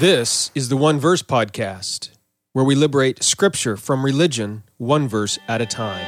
This 0.00 0.50
is 0.56 0.70
the 0.70 0.76
One 0.76 0.98
Verse 0.98 1.22
Podcast, 1.22 2.10
where 2.52 2.64
we 2.64 2.74
liberate 2.74 3.22
scripture 3.22 3.76
from 3.76 4.04
religion 4.04 4.64
one 4.76 5.06
verse 5.06 5.38
at 5.46 5.60
a 5.60 5.66
time. 5.66 6.04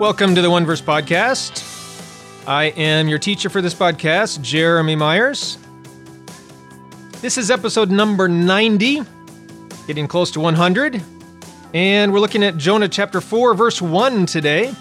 Welcome 0.00 0.34
to 0.34 0.42
the 0.42 0.50
One 0.50 0.66
Verse 0.66 0.82
Podcast. 0.82 1.62
I 2.48 2.64
am 2.76 3.06
your 3.06 3.20
teacher 3.20 3.48
for 3.48 3.62
this 3.62 3.72
podcast, 3.72 4.42
Jeremy 4.42 4.96
Myers. 4.96 5.58
This 7.20 7.38
is 7.38 7.52
episode 7.52 7.92
number 7.92 8.28
90, 8.28 9.02
getting 9.86 10.08
close 10.08 10.30
to 10.32 10.40
100. 10.40 11.02
And 11.74 12.12
we're 12.12 12.20
looking 12.20 12.44
at 12.44 12.56
Jonah 12.56 12.88
chapter 12.88 13.20
4, 13.20 13.54
verse 13.54 13.80
1 13.80 14.26
today. 14.26 14.74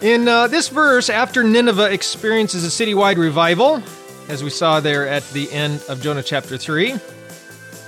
In 0.00 0.28
uh, 0.28 0.48
this 0.48 0.68
verse, 0.68 1.08
after 1.08 1.42
Nineveh 1.42 1.92
experiences 1.92 2.64
a 2.64 2.84
citywide 2.84 3.16
revival, 3.16 3.82
as 4.28 4.42
we 4.42 4.50
saw 4.50 4.80
there 4.80 5.08
at 5.08 5.22
the 5.30 5.50
end 5.52 5.82
of 5.88 6.02
Jonah 6.02 6.22
chapter 6.22 6.58
3, 6.58 6.96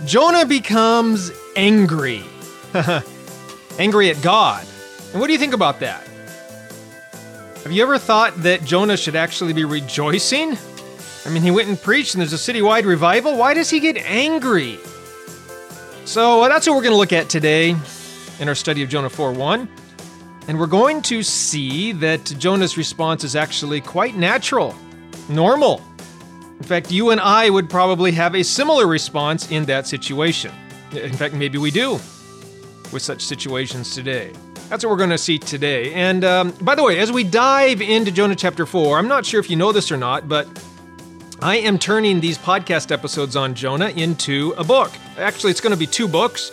Jonah 0.05 0.46
becomes 0.46 1.33
angry. 1.56 2.22
angry 3.78 4.10
at 4.10 4.22
God. 4.22 4.66
And 5.12 5.20
what 5.20 5.27
do 5.27 5.33
you 5.33 5.38
think 5.38 5.55
about 5.55 5.80
that? 5.80 6.06
Have 7.62 7.72
you 7.72 7.83
ever 7.83 7.98
thought 7.98 8.34
that 8.42 8.64
Jonah 8.64 8.97
should 8.97 9.16
actually 9.16 9.52
be 9.52 9.64
rejoicing? 9.64 10.56
I 11.26 11.28
mean, 11.28 11.42
he 11.42 11.50
went 11.50 11.68
and 11.68 11.80
preached 11.80 12.14
and 12.14 12.20
there's 12.20 12.32
a 12.32 12.52
citywide 12.52 12.84
revival. 12.84 13.36
Why 13.36 13.52
does 13.52 13.68
he 13.68 13.80
get 13.80 13.96
angry? 13.96 14.78
So 16.04 16.42
uh, 16.42 16.48
that's 16.48 16.68
what 16.68 16.76
we're 16.76 16.82
going 16.82 16.92
to 16.92 16.98
look 16.98 17.12
at 17.12 17.28
today 17.28 17.74
in 18.38 18.48
our 18.48 18.55
study 18.55 18.84
of 18.84 18.88
Jonah 18.88 19.10
4 19.10 19.33
1. 19.33 19.68
And 20.46 20.60
we're 20.60 20.68
going 20.68 21.02
to 21.02 21.24
see 21.24 21.91
that 21.92 22.24
Jonah's 22.38 22.77
response 22.77 23.24
is 23.24 23.34
actually 23.34 23.80
quite 23.80 24.16
natural, 24.16 24.77
normal. 25.28 25.83
In 26.60 26.62
fact, 26.62 26.92
you 26.92 27.10
and 27.10 27.20
I 27.20 27.50
would 27.50 27.68
probably 27.68 28.12
have 28.12 28.36
a 28.36 28.44
similar 28.44 28.86
response 28.86 29.50
in 29.50 29.64
that 29.64 29.88
situation. 29.88 30.52
In 30.92 31.12
fact, 31.12 31.34
maybe 31.34 31.58
we 31.58 31.72
do 31.72 31.94
with 32.92 33.02
such 33.02 33.20
situations 33.22 33.92
today. 33.92 34.33
That's 34.68 34.84
what 34.84 34.90
we're 34.90 34.96
going 34.96 35.11
to 35.11 35.18
see 35.18 35.40
today. 35.40 35.92
And 35.92 36.24
um, 36.24 36.52
by 36.61 36.77
the 36.77 36.84
way, 36.84 37.00
as 37.00 37.11
we 37.11 37.24
dive 37.24 37.83
into 37.83 38.12
Jonah 38.12 38.36
chapter 38.36 38.64
4, 38.64 38.96
I'm 38.96 39.08
not 39.08 39.27
sure 39.27 39.40
if 39.40 39.50
you 39.50 39.56
know 39.56 39.72
this 39.72 39.90
or 39.90 39.96
not, 39.96 40.28
but 40.28 40.46
I 41.42 41.56
am 41.59 41.79
turning 41.79 42.20
these 42.20 42.39
podcast 42.39 42.91
episodes 42.91 43.37
on 43.37 43.55
Jonah 43.55 43.91
into 43.91 44.55
a 44.56 44.65
book. 44.65 44.91
Actually, 45.19 45.51
it's 45.51 45.61
going 45.61 45.73
to 45.73 45.79
be 45.79 45.87
two 45.87 46.09
books. 46.09 46.51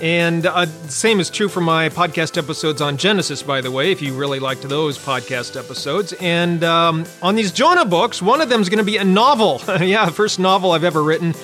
And 0.00 0.46
uh, 0.46 0.66
the 0.66 0.88
same 0.88 1.18
is 1.18 1.30
true 1.30 1.48
for 1.48 1.60
my 1.60 1.88
podcast 1.88 2.38
episodes 2.38 2.80
on 2.80 2.96
Genesis, 2.96 3.42
by 3.42 3.60
the 3.60 3.72
way, 3.72 3.90
if 3.90 4.00
you 4.00 4.14
really 4.14 4.38
liked 4.38 4.62
those 4.62 4.98
podcast 4.98 5.58
episodes. 5.58 6.12
And 6.20 6.62
um, 6.62 7.06
on 7.22 7.34
these 7.34 7.50
Jonah 7.50 7.84
books, 7.84 8.22
one 8.22 8.40
of 8.40 8.48
them 8.48 8.60
is 8.60 8.68
going 8.68 8.78
to 8.78 8.84
be 8.84 8.98
a 8.98 9.04
novel. 9.04 9.60
yeah, 9.80 10.08
first 10.10 10.38
novel 10.38 10.70
I've 10.72 10.84
ever 10.84 11.02
written. 11.02 11.34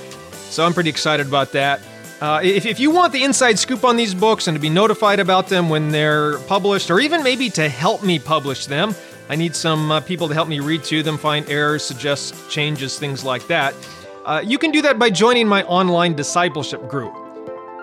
So 0.50 0.64
I'm 0.64 0.72
pretty 0.72 0.90
excited 0.90 1.26
about 1.26 1.52
that. 1.52 1.80
Uh, 2.20 2.40
if, 2.44 2.66
if 2.66 2.78
you 2.78 2.90
want 2.92 3.12
the 3.12 3.24
inside 3.24 3.58
scoop 3.58 3.82
on 3.82 3.96
these 3.96 4.14
books 4.14 4.46
and 4.46 4.54
to 4.54 4.60
be 4.60 4.68
notified 4.68 5.18
about 5.18 5.48
them 5.48 5.68
when 5.68 5.88
they're 5.88 6.38
published, 6.40 6.90
or 6.90 7.00
even 7.00 7.24
maybe 7.24 7.50
to 7.50 7.68
help 7.68 8.04
me 8.04 8.18
publish 8.18 8.66
them, 8.66 8.94
I 9.30 9.36
need 9.36 9.54
some 9.54 9.92
uh, 9.92 10.00
people 10.00 10.26
to 10.26 10.34
help 10.34 10.48
me 10.48 10.58
read 10.58 10.82
through 10.82 11.04
them, 11.04 11.16
find 11.16 11.48
errors, 11.48 11.84
suggest 11.84 12.50
changes, 12.50 12.98
things 12.98 13.24
like 13.24 13.46
that. 13.46 13.76
Uh, 14.24 14.42
you 14.44 14.58
can 14.58 14.72
do 14.72 14.82
that 14.82 14.98
by 14.98 15.08
joining 15.08 15.46
my 15.46 15.62
online 15.66 16.14
discipleship 16.14 16.88
group. 16.88 17.14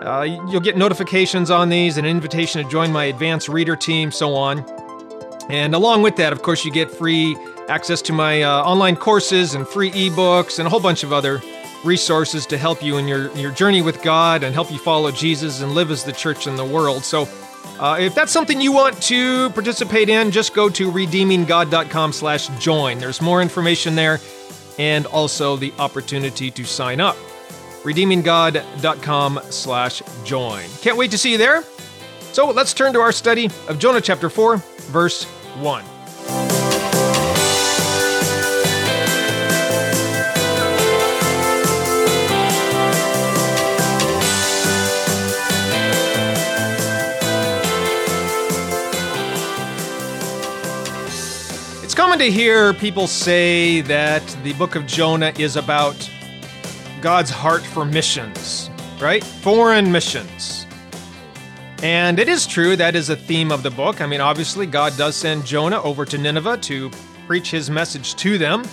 Uh, 0.02 0.24
you'll 0.50 0.60
get 0.60 0.76
notifications 0.76 1.50
on 1.50 1.70
these, 1.70 1.98
an 1.98 2.04
invitation 2.04 2.62
to 2.62 2.70
join 2.70 2.92
my 2.92 3.06
advanced 3.06 3.48
reader 3.48 3.78
team, 3.78 4.12
so 4.12 4.36
on. 4.36 4.60
And 5.50 5.74
along 5.74 6.02
with 6.02 6.18
that, 6.18 6.34
of 6.34 6.42
course, 6.42 6.66
you 6.66 6.72
get 6.72 6.92
free 6.92 7.38
access 7.70 8.02
to 8.02 8.12
my 8.12 8.44
uh, 8.44 8.64
online 8.64 8.98
courses 8.98 9.56
and 9.56 9.66
free 9.66 9.92
ebooks 9.92 10.60
and 10.60 10.68
a 10.68 10.70
whole 10.70 10.82
bunch 10.82 11.04
of 11.04 11.14
other 11.14 11.42
resources 11.86 12.46
to 12.48 12.58
help 12.58 12.84
you 12.84 12.98
in 12.98 13.08
your, 13.08 13.32
your 13.38 13.52
journey 13.52 13.82
with 13.82 14.02
God 14.04 14.44
and 14.44 14.54
help 14.54 14.70
you 14.70 14.80
follow 14.80 15.12
Jesus 15.12 15.62
and 15.62 15.72
live 15.72 15.92
as 15.92 16.04
the 16.04 16.12
church 16.12 16.46
in 16.46 16.58
the 16.58 16.66
world. 16.66 17.06
So 17.06 17.26
uh, 17.80 17.98
if 18.00 18.16
that's 18.16 18.32
something 18.32 18.60
you 18.60 18.72
want 18.72 19.02
to 19.04 19.50
participate 19.52 20.10
in, 20.10 20.32
just 20.32 20.54
go 20.54 20.70
to 20.70 20.92
redeeminggod.com 20.92 22.14
slash 22.14 22.48
join. 22.60 23.00
There's 23.00 23.22
more 23.22 23.42
information 23.42 23.96
there 23.96 24.20
and 24.80 25.06
also 25.08 25.56
the 25.56 25.74
opportunity 25.80 26.52
to 26.52 26.64
sign 26.64 27.00
up. 27.00 27.16
redeeminggod.com 27.84 29.40
slash 29.50 30.02
join. 30.24 30.66
Can't 30.82 30.98
wait 30.98 31.12
to 31.12 31.18
see 31.18 31.32
you 31.32 31.38
there. 31.38 31.64
So 32.32 32.50
let's 32.52 32.74
turn 32.74 32.94
to 32.94 33.00
our 33.00 33.12
study 33.12 33.50
of 33.68 33.80
Jonah 33.80 34.02
chapter 34.02 34.30
4, 34.30 34.58
verse 34.58 35.24
1. 35.24 35.97
To 52.20 52.32
hear 52.32 52.74
people 52.74 53.06
say 53.06 53.82
that 53.82 54.24
the 54.44 54.54
book 54.54 54.76
of 54.76 54.88
Jonah 54.88 55.34
is 55.38 55.56
about 55.56 56.10
God's 57.02 57.30
heart 57.30 57.62
for 57.62 57.86
missions, 57.86 58.70
right? 59.00 59.24
Foreign 59.24 59.92
missions. 59.92 60.66
And 61.84 62.20
it 62.20 62.28
is 62.28 62.48
true, 62.48 62.76
that 62.76 62.96
is 62.96 63.10
a 63.10 63.16
theme 63.16 63.52
of 63.52 63.62
the 63.62 63.70
book. 63.70 64.02
I 64.02 64.08
mean, 64.08 64.22
obviously, 64.22 64.66
God 64.66 64.98
does 64.98 65.16
send 65.16 65.46
Jonah 65.46 65.82
over 65.84 66.06
to 66.06 66.18
Nineveh 66.18 66.58
to 66.58 66.90
preach 67.28 67.52
his 67.52 67.70
message 67.70 68.16
to 68.16 68.38
them. 68.38 68.64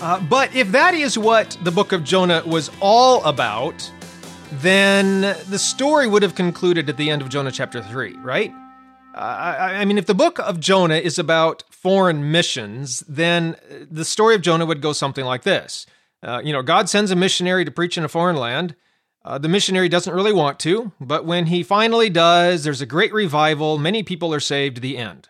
Uh, 0.00 0.20
but 0.20 0.54
if 0.54 0.72
that 0.72 0.94
is 0.94 1.18
what 1.18 1.58
the 1.62 1.70
book 1.70 1.92
of 1.92 2.04
Jonah 2.04 2.42
was 2.46 2.70
all 2.80 3.22
about, 3.24 3.90
then 4.52 5.36
the 5.48 5.58
story 5.58 6.06
would 6.06 6.22
have 6.22 6.34
concluded 6.34 6.88
at 6.88 6.96
the 6.96 7.10
end 7.10 7.22
of 7.22 7.28
Jonah 7.28 7.52
chapter 7.52 7.82
3, 7.82 8.16
right? 8.16 8.54
I, 9.16 9.80
I 9.80 9.84
mean, 9.86 9.98
if 9.98 10.06
the 10.06 10.14
book 10.14 10.38
of 10.38 10.60
Jonah 10.60 10.96
is 10.96 11.18
about 11.18 11.64
foreign 11.70 12.30
missions, 12.30 13.00
then 13.08 13.56
the 13.90 14.04
story 14.04 14.34
of 14.34 14.42
Jonah 14.42 14.66
would 14.66 14.82
go 14.82 14.92
something 14.92 15.24
like 15.24 15.42
this. 15.42 15.86
Uh, 16.22 16.42
you 16.44 16.52
know, 16.52 16.62
God 16.62 16.88
sends 16.88 17.10
a 17.10 17.16
missionary 17.16 17.64
to 17.64 17.70
preach 17.70 17.96
in 17.96 18.04
a 18.04 18.08
foreign 18.08 18.36
land. 18.36 18.74
Uh, 19.24 19.38
the 19.38 19.48
missionary 19.48 19.88
doesn't 19.88 20.14
really 20.14 20.32
want 20.32 20.58
to, 20.60 20.92
but 21.00 21.24
when 21.24 21.46
he 21.46 21.62
finally 21.62 22.10
does, 22.10 22.64
there's 22.64 22.80
a 22.80 22.86
great 22.86 23.12
revival. 23.12 23.78
Many 23.78 24.02
people 24.02 24.32
are 24.34 24.40
saved. 24.40 24.82
The 24.82 24.98
end. 24.98 25.28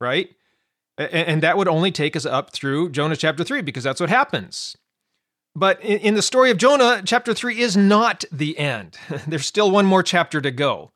Right? 0.00 0.30
And, 0.96 1.12
and 1.12 1.42
that 1.42 1.56
would 1.56 1.68
only 1.68 1.92
take 1.92 2.16
us 2.16 2.26
up 2.26 2.52
through 2.52 2.90
Jonah 2.90 3.16
chapter 3.16 3.44
3 3.44 3.62
because 3.62 3.84
that's 3.84 4.00
what 4.00 4.10
happens. 4.10 4.76
But 5.54 5.82
in, 5.82 5.98
in 5.98 6.14
the 6.14 6.22
story 6.22 6.50
of 6.50 6.56
Jonah, 6.58 7.02
chapter 7.04 7.34
3 7.34 7.60
is 7.60 7.76
not 7.76 8.24
the 8.32 8.58
end. 8.58 8.98
there's 9.26 9.46
still 9.46 9.70
one 9.70 9.86
more 9.86 10.02
chapter 10.02 10.40
to 10.40 10.50
go. 10.50 10.90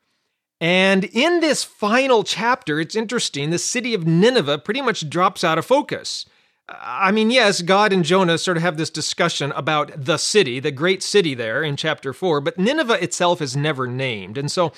And 0.63 1.03
in 1.03 1.41
this 1.41 1.65
final 1.65 2.23
chapter, 2.23 2.79
it's 2.79 2.95
interesting, 2.95 3.49
the 3.49 3.59
city 3.59 3.93
of 3.93 4.07
Nineveh 4.07 4.59
pretty 4.59 4.81
much 4.81 5.09
drops 5.09 5.43
out 5.43 5.57
of 5.57 5.65
focus. 5.65 6.25
I 6.69 7.11
mean, 7.11 7.31
yes, 7.31 7.61
God 7.61 7.91
and 7.91 8.05
Jonah 8.05 8.37
sort 8.37 8.55
of 8.55 8.63
have 8.63 8.77
this 8.77 8.89
discussion 8.89 9.51
about 9.57 9.91
the 10.05 10.15
city, 10.15 10.61
the 10.61 10.71
great 10.71 11.03
city 11.03 11.33
there 11.33 11.63
in 11.63 11.75
chapter 11.75 12.13
4, 12.13 12.39
but 12.39 12.57
Nineveh 12.57 13.03
itself 13.03 13.41
is 13.41 13.57
never 13.57 13.87
named. 13.87 14.37
And 14.37 14.49
so, 14.49 14.71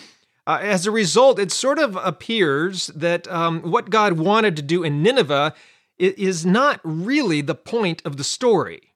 uh, 0.48 0.58
as 0.60 0.88
a 0.88 0.92
result, 0.92 1.38
it 1.38 1.52
sort 1.52 1.78
of 1.78 1.96
appears 1.98 2.88
that 2.88 3.28
um, 3.28 3.62
what 3.62 3.92
God 3.92 4.14
wanted 4.14 4.56
to 4.56 4.64
do 4.64 4.84
in 4.84 5.04
Nineveh 5.04 5.54
is 6.00 6.48
not 6.48 6.82
really 6.84 7.42
the 7.42 7.54
point 7.54 8.02
of 8.04 8.18
the 8.18 8.24
story. 8.24 8.96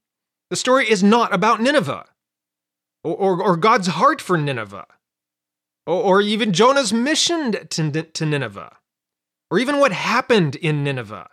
The 0.50 0.56
story 0.56 0.90
is 0.90 1.04
not 1.04 1.32
about 1.36 1.62
Nineveh 1.62 2.06
or, 3.04 3.16
or, 3.16 3.44
or 3.44 3.58
God's 3.58 3.90
heart 3.90 4.22
for 4.22 4.40
Nineveh 4.40 4.88
or, 5.90 6.04
or 6.04 6.22
even 6.22 6.54
Jonah's 6.54 6.94
mission 6.94 7.52
to, 7.52 8.04
to 8.04 8.26
Nineveh, 8.26 8.78
or 9.50 9.58
even 9.58 9.80
what 9.80 9.92
happened 9.92 10.56
in 10.56 10.84
Nineveh. 10.84 11.30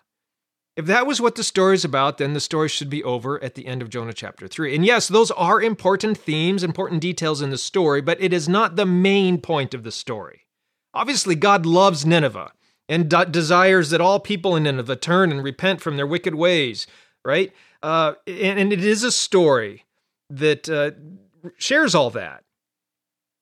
If 0.76 0.86
that 0.86 1.06
was 1.06 1.20
what 1.20 1.34
the 1.34 1.44
story 1.44 1.74
is 1.74 1.84
about, 1.84 2.16
then 2.16 2.32
the 2.32 2.40
story 2.40 2.68
should 2.68 2.88
be 2.88 3.04
over 3.04 3.42
at 3.44 3.54
the 3.54 3.66
end 3.66 3.82
of 3.82 3.90
Jonah 3.90 4.14
chapter 4.14 4.48
3. 4.48 4.74
And 4.74 4.84
yes, 4.84 5.08
those 5.08 5.30
are 5.32 5.60
important 5.60 6.16
themes, 6.16 6.62
important 6.62 7.02
details 7.02 7.42
in 7.42 7.50
the 7.50 7.58
story, 7.58 8.00
but 8.00 8.20
it 8.20 8.32
is 8.32 8.48
not 8.48 8.76
the 8.76 8.86
main 8.86 9.40
point 9.40 9.74
of 9.74 9.84
the 9.84 9.92
story. 9.92 10.46
Obviously, 10.94 11.34
God 11.34 11.66
loves 11.66 12.06
Nineveh 12.06 12.52
and 12.88 13.10
desires 13.30 13.90
that 13.90 14.00
all 14.00 14.20
people 14.20 14.56
in 14.56 14.62
Nineveh 14.62 14.96
turn 14.96 15.30
and 15.30 15.42
repent 15.42 15.82
from 15.82 15.96
their 15.96 16.06
wicked 16.06 16.34
ways, 16.34 16.86
right? 17.24 17.52
Uh, 17.82 18.14
and, 18.26 18.58
and, 18.58 18.72
it 18.72 18.82
is 18.82 19.04
a 19.04 19.12
story 19.12 19.84
that 20.30 20.68
uh, 20.68 20.92
shares 21.58 21.94
all 21.94 22.10
that. 22.10 22.42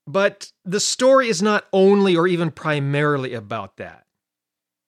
But 0.07 0.51
the 0.63 0.79
story 0.79 1.29
is 1.29 1.41
not 1.41 1.65
only 1.73 2.15
or 2.15 2.27
even 2.27 2.51
primarily 2.51 3.33
about 3.33 3.77
that. 3.77 4.05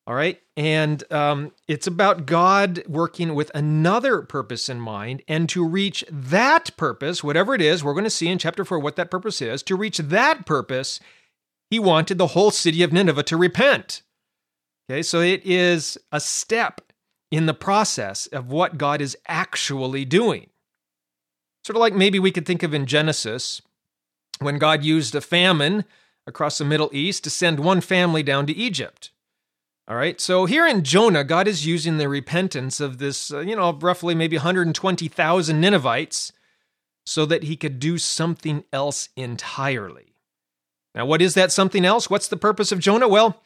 All 0.05 0.15
right. 0.15 0.41
And 0.55 1.03
um, 1.11 1.51
it's 1.67 1.85
about 1.85 2.25
God 2.25 2.81
working 2.87 3.35
with 3.35 3.51
another 3.53 4.21
purpose 4.21 4.69
in 4.69 4.79
mind. 4.79 5.21
And 5.27 5.49
to 5.49 5.65
reach 5.67 6.05
that 6.09 6.75
purpose, 6.77 7.23
whatever 7.23 7.53
it 7.53 7.61
is, 7.61 7.83
we're 7.83 7.93
going 7.93 8.05
to 8.05 8.09
see 8.09 8.29
in 8.29 8.37
chapter 8.37 8.63
four 8.63 8.79
what 8.79 8.95
that 8.95 9.11
purpose 9.11 9.41
is. 9.41 9.61
To 9.63 9.75
reach 9.75 9.97
that 9.97 10.45
purpose, 10.45 11.01
he 11.69 11.77
wanted 11.77 12.17
the 12.17 12.27
whole 12.27 12.51
city 12.51 12.83
of 12.83 12.93
Nineveh 12.93 13.23
to 13.23 13.35
repent. 13.35 14.03
Okay. 14.89 15.03
So 15.03 15.19
it 15.19 15.41
is 15.43 15.97
a 16.11 16.21
step 16.21 16.79
in 17.29 17.45
the 17.45 17.53
process 17.53 18.27
of 18.27 18.49
what 18.49 18.77
God 18.77 19.01
is 19.01 19.17
actually 19.27 20.05
doing. 20.05 20.47
Sort 21.65 21.75
of 21.75 21.81
like 21.81 21.93
maybe 21.93 22.17
we 22.17 22.31
could 22.31 22.45
think 22.45 22.63
of 22.63 22.73
in 22.73 22.85
Genesis 22.85 23.61
when 24.39 24.57
God 24.57 24.83
used 24.83 25.15
a 25.15 25.21
famine 25.21 25.85
across 26.25 26.57
the 26.57 26.65
Middle 26.65 26.89
East 26.91 27.23
to 27.23 27.29
send 27.29 27.59
one 27.59 27.81
family 27.81 28.23
down 28.23 28.45
to 28.47 28.55
Egypt. 28.55 29.11
All 29.87 29.95
right. 29.95 30.19
So 30.19 30.45
here 30.45 30.67
in 30.67 30.83
Jonah, 30.83 31.23
God 31.23 31.47
is 31.47 31.65
using 31.65 31.97
the 31.97 32.09
repentance 32.09 32.81
of 32.81 32.97
this, 32.97 33.31
uh, 33.31 33.39
you 33.39 33.55
know, 33.55 33.71
roughly 33.71 34.13
maybe 34.13 34.35
120,000 34.35 35.61
Ninevites 35.61 36.33
so 37.05 37.25
that 37.25 37.43
he 37.43 37.55
could 37.55 37.79
do 37.79 37.97
something 37.97 38.65
else 38.73 39.07
entirely. 39.15 40.13
Now, 40.93 41.05
what 41.05 41.21
is 41.21 41.35
that 41.35 41.53
something 41.53 41.85
else? 41.85 42.09
What's 42.09 42.27
the 42.27 42.35
purpose 42.35 42.73
of 42.73 42.79
Jonah? 42.79 43.07
Well, 43.07 43.41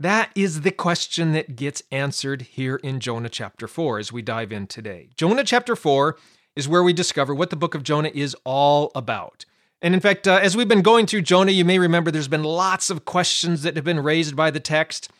that 0.00 0.30
is 0.34 0.62
the 0.62 0.70
question 0.70 1.32
that 1.32 1.56
gets 1.56 1.82
answered 1.92 2.42
here 2.42 2.76
in 2.76 2.98
Jonah 2.98 3.28
chapter 3.28 3.68
4 3.68 3.98
as 3.98 4.12
we 4.12 4.22
dive 4.22 4.50
in 4.50 4.66
today. 4.66 5.10
Jonah 5.14 5.44
chapter 5.44 5.76
4 5.76 6.16
is 6.56 6.68
where 6.68 6.82
we 6.82 6.94
discover 6.94 7.34
what 7.34 7.50
the 7.50 7.56
book 7.56 7.74
of 7.74 7.82
Jonah 7.82 8.10
is 8.14 8.34
all 8.44 8.90
about. 8.94 9.44
And 9.82 9.94
in 9.94 10.00
fact, 10.00 10.28
uh, 10.28 10.38
as 10.40 10.56
we've 10.56 10.68
been 10.68 10.82
going 10.82 11.06
through 11.06 11.22
Jonah, 11.22 11.50
you 11.50 11.64
may 11.64 11.78
remember 11.78 12.12
there's 12.12 12.28
been 12.28 12.44
lots 12.44 12.88
of 12.88 13.04
questions 13.04 13.62
that 13.62 13.74
have 13.74 13.84
been 13.84 14.00
raised 14.00 14.36
by 14.36 14.52
the 14.52 14.60
text. 14.60 15.10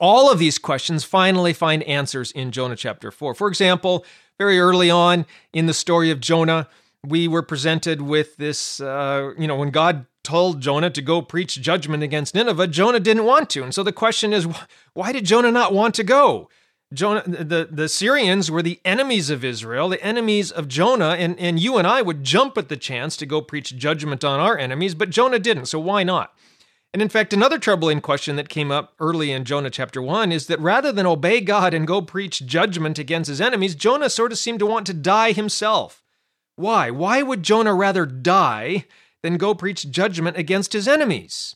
All 0.00 0.30
of 0.30 0.40
these 0.40 0.58
questions 0.58 1.04
finally 1.04 1.52
find 1.52 1.84
answers 1.84 2.32
in 2.32 2.50
Jonah 2.50 2.76
chapter 2.76 3.12
4. 3.12 3.34
For 3.34 3.46
example, 3.46 4.04
very 4.38 4.58
early 4.58 4.90
on 4.90 5.24
in 5.52 5.66
the 5.66 5.74
story 5.74 6.10
of 6.10 6.20
Jonah, 6.20 6.68
we 7.06 7.28
were 7.28 7.42
presented 7.42 8.02
with 8.02 8.36
this, 8.36 8.80
uh, 8.80 9.32
you 9.38 9.46
know, 9.46 9.56
when 9.56 9.70
God 9.70 10.06
told 10.24 10.60
Jonah 10.60 10.90
to 10.90 11.00
go 11.00 11.22
preach 11.22 11.60
judgment 11.60 12.02
against 12.02 12.34
Nineveh, 12.34 12.66
Jonah 12.66 13.00
didn't 13.00 13.24
want 13.24 13.48
to. 13.50 13.62
And 13.62 13.74
so 13.74 13.82
the 13.82 13.92
question 13.92 14.32
is, 14.32 14.48
why 14.94 15.12
did 15.12 15.24
Jonah 15.24 15.52
not 15.52 15.72
want 15.72 15.94
to 15.94 16.04
go? 16.04 16.48
Jonah, 16.92 17.22
the, 17.24 17.68
the 17.70 17.84
Assyrians 17.84 18.50
were 18.50 18.62
the 18.62 18.80
enemies 18.84 19.30
of 19.30 19.44
Israel, 19.44 19.88
the 19.88 20.02
enemies 20.02 20.50
of 20.50 20.66
Jonah, 20.66 21.10
and, 21.10 21.38
and 21.38 21.60
you 21.60 21.78
and 21.78 21.86
I 21.86 22.02
would 22.02 22.24
jump 22.24 22.58
at 22.58 22.68
the 22.68 22.76
chance 22.76 23.16
to 23.18 23.26
go 23.26 23.40
preach 23.40 23.76
judgment 23.76 24.24
on 24.24 24.40
our 24.40 24.58
enemies, 24.58 24.96
but 24.96 25.10
Jonah 25.10 25.38
didn't, 25.38 25.66
so 25.66 25.78
why 25.78 26.02
not? 26.02 26.34
And 26.92 27.00
in 27.00 27.08
fact, 27.08 27.32
another 27.32 27.58
troubling 27.58 28.00
question 28.00 28.34
that 28.34 28.48
came 28.48 28.72
up 28.72 28.94
early 28.98 29.30
in 29.30 29.44
Jonah 29.44 29.70
chapter 29.70 30.02
1 30.02 30.32
is 30.32 30.48
that 30.48 30.58
rather 30.58 30.90
than 30.90 31.06
obey 31.06 31.40
God 31.40 31.72
and 31.72 31.86
go 31.86 32.02
preach 32.02 32.44
judgment 32.44 32.98
against 32.98 33.28
his 33.28 33.40
enemies, 33.40 33.76
Jonah 33.76 34.10
sort 34.10 34.32
of 34.32 34.38
seemed 34.38 34.58
to 34.58 34.66
want 34.66 34.86
to 34.88 34.94
die 34.94 35.30
himself. 35.30 36.02
Why? 36.56 36.90
Why 36.90 37.22
would 37.22 37.44
Jonah 37.44 37.74
rather 37.74 38.04
die 38.04 38.86
than 39.22 39.36
go 39.36 39.54
preach 39.54 39.88
judgment 39.90 40.36
against 40.36 40.72
his 40.72 40.88
enemies? 40.88 41.54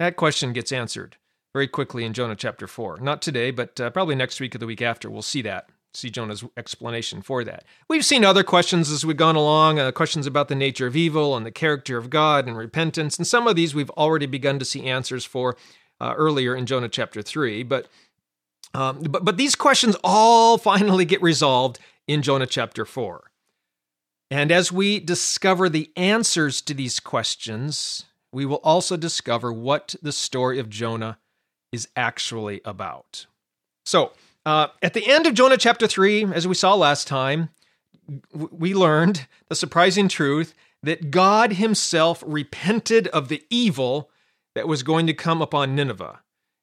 That 0.00 0.16
question 0.16 0.52
gets 0.52 0.72
answered 0.72 1.16
very 1.56 1.66
quickly 1.66 2.04
in 2.04 2.12
Jonah 2.12 2.36
chapter 2.36 2.66
4. 2.66 2.98
Not 3.00 3.22
today, 3.22 3.50
but 3.50 3.80
uh, 3.80 3.88
probably 3.88 4.14
next 4.14 4.40
week 4.40 4.54
or 4.54 4.58
the 4.58 4.66
week 4.66 4.82
after, 4.82 5.08
we'll 5.08 5.22
see 5.22 5.40
that 5.40 5.70
see 5.94 6.10
Jonah's 6.10 6.44
explanation 6.58 7.22
for 7.22 7.42
that. 7.44 7.64
We've 7.88 8.04
seen 8.04 8.22
other 8.22 8.44
questions 8.44 8.90
as 8.90 9.06
we've 9.06 9.16
gone 9.16 9.36
along, 9.36 9.78
uh, 9.78 9.90
questions 9.92 10.26
about 10.26 10.48
the 10.48 10.54
nature 10.54 10.86
of 10.86 10.94
evil 10.94 11.34
and 11.34 11.46
the 11.46 11.50
character 11.50 11.96
of 11.96 12.10
God 12.10 12.46
and 12.46 12.54
repentance, 12.54 13.16
and 13.16 13.26
some 13.26 13.46
of 13.46 13.56
these 13.56 13.74
we've 13.74 13.88
already 13.92 14.26
begun 14.26 14.58
to 14.58 14.66
see 14.66 14.84
answers 14.84 15.24
for 15.24 15.56
uh, 15.98 16.12
earlier 16.14 16.54
in 16.54 16.66
Jonah 16.66 16.90
chapter 16.90 17.22
three. 17.22 17.62
But 17.62 17.88
um, 18.74 19.00
but 19.04 19.24
but 19.24 19.38
these 19.38 19.54
questions 19.54 19.96
all 20.04 20.58
finally 20.72 21.06
get 21.06 21.22
resolved 21.22 21.78
in 22.06 22.20
Jonah 22.20 22.46
chapter 22.46 22.84
four. 22.84 23.30
And 24.30 24.52
as 24.52 24.70
we 24.70 25.00
discover 25.00 25.70
the 25.70 25.90
answers 25.96 26.60
to 26.60 26.74
these 26.74 27.00
questions, 27.00 28.04
we 28.30 28.44
will 28.44 28.60
also 28.62 28.98
discover 28.98 29.50
what 29.50 29.94
the 30.02 30.12
story 30.12 30.58
of 30.58 30.68
Jonah 30.68 31.16
is 31.72 31.88
actually 31.96 32.60
about. 32.64 33.26
So, 33.84 34.12
uh, 34.44 34.68
at 34.82 34.94
the 34.94 35.06
end 35.08 35.26
of 35.26 35.34
Jonah 35.34 35.56
chapter 35.56 35.86
3, 35.86 36.32
as 36.32 36.46
we 36.46 36.54
saw 36.54 36.74
last 36.74 37.08
time, 37.08 37.50
we 38.32 38.74
learned 38.74 39.26
the 39.48 39.56
surprising 39.56 40.08
truth 40.08 40.54
that 40.82 41.10
God 41.10 41.54
himself 41.54 42.22
repented 42.26 43.08
of 43.08 43.28
the 43.28 43.42
evil 43.50 44.10
that 44.54 44.68
was 44.68 44.82
going 44.82 45.06
to 45.08 45.14
come 45.14 45.42
upon 45.42 45.74
Nineveh. 45.74 46.20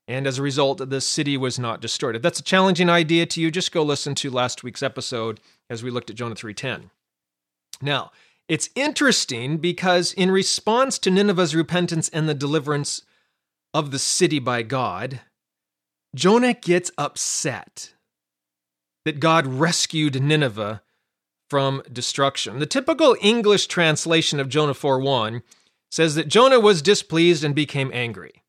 And 0.07 0.27
as 0.27 0.37
a 0.37 0.41
result, 0.41 0.89
the 0.89 1.01
city 1.01 1.37
was 1.37 1.59
not 1.59 1.81
destroyed. 1.81 2.15
If 2.15 2.21
that's 2.21 2.39
a 2.39 2.43
challenging 2.43 2.89
idea 2.89 3.25
to 3.27 3.41
you, 3.41 3.51
just 3.51 3.71
go 3.71 3.83
listen 3.83 4.15
to 4.15 4.29
last 4.29 4.63
week's 4.63 4.83
episode 4.83 5.39
as 5.69 5.83
we 5.83 5.89
looked 5.89 6.09
at 6.09 6.15
Jonah 6.15 6.35
3:10. 6.35 6.89
Now, 7.81 8.11
it's 8.47 8.69
interesting 8.75 9.57
because 9.57 10.11
in 10.13 10.29
response 10.29 10.99
to 10.99 11.11
Nineveh's 11.11 11.55
repentance 11.55 12.09
and 12.09 12.27
the 12.27 12.33
deliverance 12.33 13.03
of 13.73 13.91
the 13.91 13.99
city 13.99 14.39
by 14.39 14.61
God, 14.61 15.21
Jonah 16.15 16.53
gets 16.53 16.91
upset 16.97 17.93
that 19.05 19.19
God 19.19 19.47
rescued 19.47 20.21
Nineveh 20.21 20.81
from 21.49 21.83
destruction. 21.91 22.59
The 22.59 22.65
typical 22.65 23.15
English 23.21 23.67
translation 23.67 24.39
of 24.39 24.49
Jonah 24.49 24.73
4:1 24.73 25.43
says 25.91 26.15
that 26.15 26.27
Jonah 26.27 26.59
was 26.59 26.81
displeased 26.81 27.43
and 27.43 27.53
became 27.53 27.91
angry. 27.93 28.43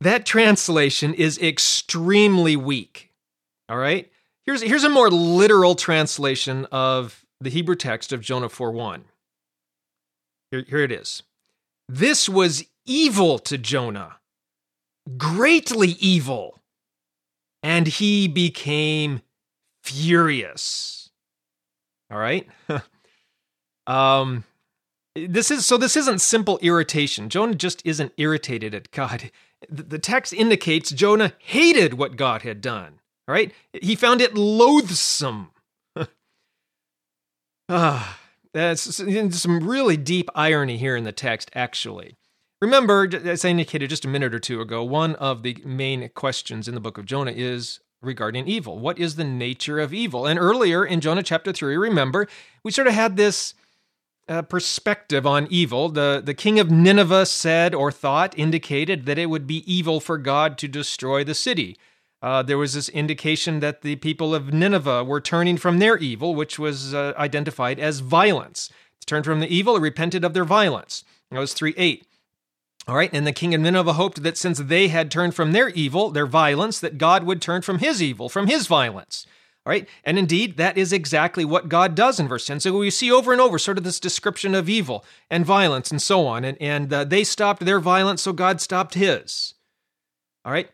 That 0.00 0.26
translation 0.26 1.14
is 1.14 1.38
extremely 1.38 2.56
weak. 2.56 3.12
All 3.68 3.78
right? 3.78 4.10
Here's, 4.44 4.60
here's 4.60 4.84
a 4.84 4.90
more 4.90 5.10
literal 5.10 5.74
translation 5.74 6.66
of 6.66 7.24
the 7.40 7.48
Hebrew 7.48 7.76
text 7.76 8.12
of 8.12 8.20
Jonah 8.20 8.50
4:1. 8.50 9.04
Here, 10.50 10.64
here 10.68 10.80
it 10.80 10.92
is. 10.92 11.22
This 11.88 12.28
was 12.28 12.64
evil 12.86 13.38
to 13.40 13.58
Jonah 13.58 14.16
greatly 15.16 15.90
evil. 16.00 16.60
And 17.62 17.86
he 17.86 18.28
became 18.28 19.22
furious. 19.82 21.10
All 22.10 22.18
right? 22.18 22.46
um 23.86 24.44
this 25.14 25.50
is 25.50 25.64
so 25.64 25.76
this 25.76 25.96
isn't 25.96 26.20
simple 26.20 26.58
irritation. 26.60 27.28
Jonah 27.28 27.54
just 27.54 27.80
isn't 27.84 28.12
irritated 28.16 28.74
at 28.74 28.90
God. 28.90 29.30
The 29.68 29.98
text 29.98 30.32
indicates 30.32 30.90
Jonah 30.90 31.32
hated 31.38 31.94
what 31.94 32.16
God 32.16 32.42
had 32.42 32.60
done. 32.60 33.00
All 33.28 33.32
right? 33.32 33.52
He 33.72 33.94
found 33.94 34.20
it 34.20 34.34
loathsome. 34.34 35.50
ah, 37.68 38.18
that's 38.52 39.04
some 39.36 39.66
really 39.66 39.96
deep 39.96 40.28
irony 40.34 40.76
here 40.76 40.96
in 40.96 41.04
the 41.04 41.12
text, 41.12 41.50
actually. 41.54 42.16
Remember, 42.64 43.06
as 43.24 43.44
I 43.44 43.50
indicated 43.50 43.90
just 43.90 44.06
a 44.06 44.08
minute 44.08 44.32
or 44.32 44.38
two 44.38 44.62
ago, 44.62 44.82
one 44.82 45.16
of 45.16 45.42
the 45.42 45.58
main 45.66 46.08
questions 46.14 46.66
in 46.66 46.74
the 46.74 46.80
book 46.80 46.96
of 46.96 47.04
Jonah 47.04 47.34
is 47.36 47.80
regarding 48.00 48.48
evil. 48.48 48.78
What 48.78 48.98
is 48.98 49.16
the 49.16 49.22
nature 49.22 49.78
of 49.78 49.92
evil? 49.92 50.26
And 50.26 50.38
earlier 50.38 50.82
in 50.82 51.02
Jonah 51.02 51.22
chapter 51.22 51.52
3, 51.52 51.76
remember, 51.76 52.26
we 52.62 52.70
sort 52.70 52.86
of 52.86 52.94
had 52.94 53.18
this 53.18 53.52
uh, 54.30 54.40
perspective 54.40 55.26
on 55.26 55.46
evil. 55.50 55.90
The, 55.90 56.22
the 56.24 56.32
king 56.32 56.58
of 56.58 56.70
Nineveh 56.70 57.26
said 57.26 57.74
or 57.74 57.92
thought, 57.92 58.32
indicated 58.38 59.04
that 59.04 59.18
it 59.18 59.26
would 59.26 59.46
be 59.46 59.70
evil 59.70 60.00
for 60.00 60.16
God 60.16 60.56
to 60.56 60.66
destroy 60.66 61.22
the 61.22 61.34
city. 61.34 61.76
Uh, 62.22 62.42
there 62.42 62.56
was 62.56 62.72
this 62.72 62.88
indication 62.88 63.60
that 63.60 63.82
the 63.82 63.96
people 63.96 64.34
of 64.34 64.54
Nineveh 64.54 65.04
were 65.04 65.20
turning 65.20 65.58
from 65.58 65.80
their 65.80 65.98
evil, 65.98 66.34
which 66.34 66.58
was 66.58 66.94
uh, 66.94 67.12
identified 67.18 67.78
as 67.78 68.00
violence. 68.00 68.70
To 69.00 69.06
turn 69.06 69.22
from 69.22 69.40
the 69.40 69.54
evil, 69.54 69.78
repented 69.78 70.24
of 70.24 70.32
their 70.32 70.46
violence. 70.46 71.04
That 71.30 71.40
was 71.40 71.52
3 71.52 71.74
8. 71.76 72.06
All 72.86 72.96
right, 72.96 73.10
and 73.14 73.26
the 73.26 73.32
king 73.32 73.54
of 73.54 73.62
Nineveh 73.62 73.94
hoped 73.94 74.22
that 74.22 74.36
since 74.36 74.58
they 74.58 74.88
had 74.88 75.10
turned 75.10 75.34
from 75.34 75.52
their 75.52 75.70
evil, 75.70 76.10
their 76.10 76.26
violence, 76.26 76.80
that 76.80 76.98
God 76.98 77.24
would 77.24 77.40
turn 77.40 77.62
from 77.62 77.78
his 77.78 78.02
evil, 78.02 78.28
from 78.28 78.46
his 78.46 78.66
violence. 78.66 79.26
All 79.64 79.70
right, 79.70 79.88
and 80.04 80.18
indeed, 80.18 80.58
that 80.58 80.76
is 80.76 80.92
exactly 80.92 81.46
what 81.46 81.70
God 81.70 81.94
does 81.94 82.20
in 82.20 82.28
verse 82.28 82.46
10. 82.46 82.60
So 82.60 82.76
we 82.76 82.90
see 82.90 83.10
over 83.10 83.32
and 83.32 83.40
over 83.40 83.58
sort 83.58 83.78
of 83.78 83.84
this 83.84 83.98
description 83.98 84.54
of 84.54 84.68
evil 84.68 85.02
and 85.30 85.46
violence 85.46 85.90
and 85.90 86.02
so 86.02 86.26
on. 86.26 86.44
And, 86.44 86.60
and 86.60 86.92
uh, 86.92 87.04
they 87.04 87.24
stopped 87.24 87.64
their 87.64 87.80
violence, 87.80 88.20
so 88.20 88.34
God 88.34 88.60
stopped 88.60 88.92
his. 88.92 89.54
All 90.44 90.52
right, 90.52 90.68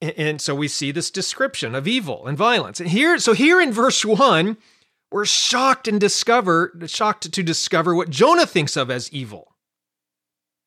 and, 0.00 0.14
and 0.16 0.40
so 0.40 0.54
we 0.54 0.68
see 0.68 0.90
this 0.90 1.10
description 1.10 1.74
of 1.74 1.86
evil 1.86 2.26
and 2.26 2.38
violence. 2.38 2.80
And 2.80 2.88
here, 2.88 3.18
so 3.18 3.34
here 3.34 3.60
in 3.60 3.72
verse 3.72 4.06
1, 4.06 4.56
we're 5.12 5.26
shocked 5.26 5.86
and 5.86 6.00
discover 6.00 6.72
shocked 6.86 7.30
to 7.30 7.42
discover 7.42 7.94
what 7.94 8.08
Jonah 8.08 8.46
thinks 8.46 8.76
of 8.76 8.90
as 8.90 9.12
evil. 9.12 9.49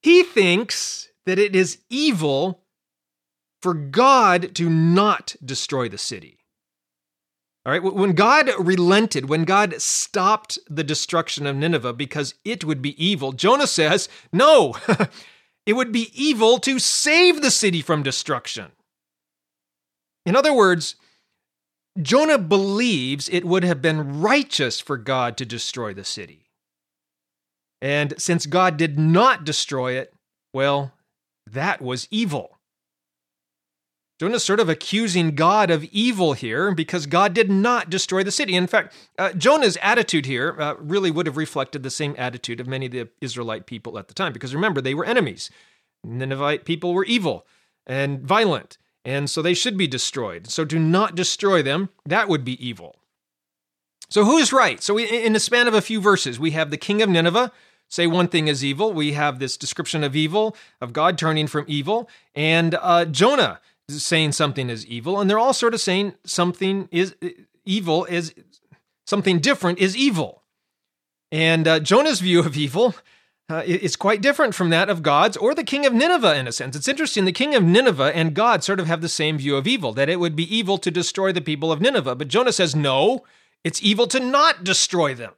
He 0.03 0.24
thinks 0.24 1.07
that 1.25 1.39
it 1.39 1.55
is 1.55 1.79
evil 1.89 2.63
for 3.62 3.74
God 3.74 4.53
to 4.55 4.69
not 4.69 5.36
destroy 5.43 5.88
the 5.88 5.98
city. 5.98 6.38
All 7.65 7.72
right, 7.72 7.81
when 7.81 8.12
God 8.12 8.51
relented, 8.60 9.29
when 9.29 9.45
God 9.45 9.81
stopped 9.81 10.60
the 10.69 10.83
destruction 10.83 11.48
of 11.48 11.55
Nineveh 11.55 11.93
because 11.93 12.36
it 12.43 12.65
would 12.65 12.81
be 12.81 13.03
evil, 13.03 13.31
Jonah 13.31 13.67
says, 13.67 14.10
No, 14.33 14.75
it 15.65 15.74
would 15.74 15.93
be 15.93 16.12
evil 16.13 16.60
to 16.60 16.77
save 16.77 17.41
the 17.41 17.51
city 17.51 17.81
from 17.81 18.03
destruction. 18.03 18.74
In 20.25 20.36
other 20.36 20.53
words, 20.53 20.98
Jonah 22.01 22.38
believes 22.38 23.29
it 23.29 23.45
would 23.45 23.63
have 23.63 23.81
been 23.81 24.19
righteous 24.19 24.81
for 24.81 24.98
God 24.98 25.38
to 25.38 25.45
destroy 25.45 25.93
the 25.93 26.03
city. 26.03 26.42
And 27.83 28.13
since 28.17 28.45
God 28.45 28.77
did 28.77 28.97
not 28.97 29.43
destroy 29.43 29.97
it, 29.97 30.13
well, 30.53 30.93
that 31.45 31.81
was 31.81 32.07
evil. 32.09 32.57
Jonah's 34.21 34.45
sort 34.45 34.61
of 34.61 34.69
accusing 34.69 35.35
God 35.35 35.69
of 35.69 35.83
evil 35.85 36.31
here 36.31 36.73
because 36.73 37.07
God 37.07 37.33
did 37.33 37.51
not 37.51 37.89
destroy 37.89 38.23
the 38.23 38.31
city. 38.31 38.55
In 38.55 38.67
fact, 38.67 38.95
uh, 39.19 39.33
Jonah's 39.33 39.77
attitude 39.81 40.25
here 40.25 40.55
uh, 40.57 40.75
really 40.79 41.11
would 41.11 41.25
have 41.25 41.35
reflected 41.35 41.83
the 41.83 41.89
same 41.89 42.15
attitude 42.17 42.61
of 42.61 42.67
many 42.67 42.85
of 42.85 42.93
the 42.93 43.09
Israelite 43.19 43.65
people 43.65 43.99
at 43.99 44.07
the 44.07 44.13
time 44.13 44.31
because 44.31 44.55
remember, 44.55 44.79
they 44.79 44.93
were 44.93 45.03
enemies. 45.03 45.49
Ninevite 46.05 46.63
people 46.63 46.93
were 46.93 47.03
evil 47.03 47.45
and 47.85 48.21
violent, 48.21 48.77
and 49.03 49.29
so 49.29 49.41
they 49.41 49.53
should 49.53 49.77
be 49.77 49.87
destroyed. 49.87 50.47
So 50.47 50.63
do 50.63 50.79
not 50.79 51.15
destroy 51.15 51.61
them. 51.61 51.89
That 52.05 52.29
would 52.29 52.45
be 52.45 52.65
evil. 52.65 52.95
So 54.09 54.23
who's 54.23 54.53
right? 54.53 54.81
So 54.81 54.97
in 54.97 55.33
the 55.33 55.39
span 55.41 55.67
of 55.67 55.73
a 55.73 55.81
few 55.81 55.99
verses, 55.99 56.39
we 56.39 56.51
have 56.51 56.71
the 56.71 56.77
king 56.77 57.01
of 57.01 57.09
Nineveh 57.09 57.51
say 57.93 58.07
one 58.07 58.27
thing 58.27 58.47
is 58.47 58.65
evil. 58.65 58.91
We 58.91 59.13
have 59.13 59.38
this 59.38 59.55
description 59.55 60.03
of 60.03 60.15
evil, 60.15 60.55
of 60.81 60.93
God 60.93 61.17
turning 61.17 61.47
from 61.47 61.65
evil, 61.67 62.09
and 62.33 62.75
uh, 62.81 63.05
Jonah 63.05 63.59
saying 63.88 64.31
something 64.31 64.69
is 64.69 64.85
evil, 64.88 65.19
and 65.19 65.29
they're 65.29 65.39
all 65.39 65.53
sort 65.53 65.73
of 65.73 65.81
saying 65.81 66.13
something 66.25 66.89
is 66.91 67.15
evil 67.65 68.05
is 68.05 68.33
something 69.05 69.39
different 69.39 69.79
is 69.79 69.95
evil. 69.95 70.41
And 71.31 71.67
uh, 71.67 71.79
Jonah's 71.79 72.19
view 72.19 72.39
of 72.39 72.57
evil 72.57 72.95
uh, 73.50 73.63
is 73.65 73.95
quite 73.95 74.21
different 74.21 74.55
from 74.55 74.69
that 74.69 74.89
of 74.89 75.03
God's 75.03 75.38
or 75.38 75.53
the 75.53 75.63
king 75.63 75.85
of 75.85 75.93
Nineveh 75.93 76.35
in 76.35 76.47
a 76.47 76.51
sense. 76.51 76.75
It's 76.75 76.88
interesting. 76.88 77.25
The 77.25 77.31
king 77.31 77.53
of 77.55 77.63
Nineveh 77.63 78.15
and 78.15 78.33
God 78.33 78.63
sort 78.63 78.79
of 78.79 78.88
have 78.88 79.01
the 79.01 79.09
same 79.09 79.38
view 79.38 79.55
of 79.55 79.67
evil, 79.67 79.93
that 79.93 80.09
it 80.09 80.19
would 80.19 80.35
be 80.35 80.55
evil 80.55 80.77
to 80.79 80.89
destroy 80.89 81.31
the 81.31 81.41
people 81.41 81.71
of 81.71 81.81
Nineveh. 81.81 82.15
But 82.15 82.29
Jonah 82.29 82.53
says, 82.53 82.75
no, 82.75 83.23
it's 83.63 83.83
evil 83.83 84.07
to 84.07 84.19
not 84.19 84.63
destroy 84.63 85.13
them. 85.13 85.33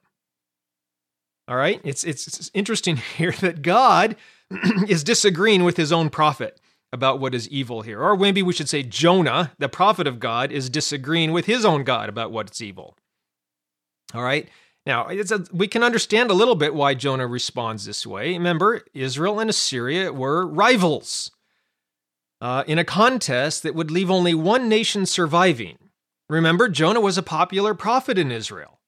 All 1.48 1.56
right? 1.56 1.80
It's, 1.84 2.04
it's, 2.04 2.28
it's 2.28 2.52
interesting 2.54 2.98
here 3.18 3.34
that 3.42 3.62
God 3.62 4.16
is 4.88 5.04
disagreeing 5.04 5.64
with 5.64 5.78
his 5.78 5.92
own 5.92 6.10
prophet 6.10 6.60
about 6.94 7.20
what 7.20 7.36
is 7.36 7.50
evil 7.50 7.82
here. 7.82 8.02
Or 8.02 8.16
maybe 8.16 8.42
we 8.42 8.54
should 8.54 8.70
say 8.70 8.84
Jonah, 8.84 9.52
the 9.58 9.70
prophet 9.70 10.08
of 10.08 10.20
God, 10.20 10.52
is 10.52 10.70
disagreeing 10.70 11.32
with 11.32 11.46
his 11.46 11.66
own 11.66 11.84
God 11.84 12.10
about 12.10 12.32
what's 12.32 12.62
evil. 12.62 12.96
All 14.14 14.24
right? 14.24 14.48
Now, 14.86 15.08
a, 15.10 15.46
we 15.52 15.68
can 15.68 15.84
understand 15.84 16.30
a 16.30 16.36
little 16.36 16.56
bit 16.56 16.76
why 16.76 16.94
Jonah 16.94 17.28
responds 17.28 17.86
this 17.86 18.06
way. 18.06 18.34
Remember, 18.34 18.84
Israel 18.94 19.40
and 19.40 19.50
Assyria 19.50 20.14
were 20.14 20.46
rivals 20.46 21.32
uh, 22.40 22.64
in 22.68 22.78
a 22.78 22.84
contest 22.84 23.64
that 23.64 23.76
would 23.76 23.90
leave 23.90 24.12
only 24.12 24.34
one 24.34 24.70
nation 24.70 25.06
surviving. 25.06 25.78
Remember, 26.30 26.70
Jonah 26.70 27.02
was 27.02 27.18
a 27.18 27.24
popular 27.24 27.74
prophet 27.74 28.18
in 28.18 28.32
Israel. 28.32 28.80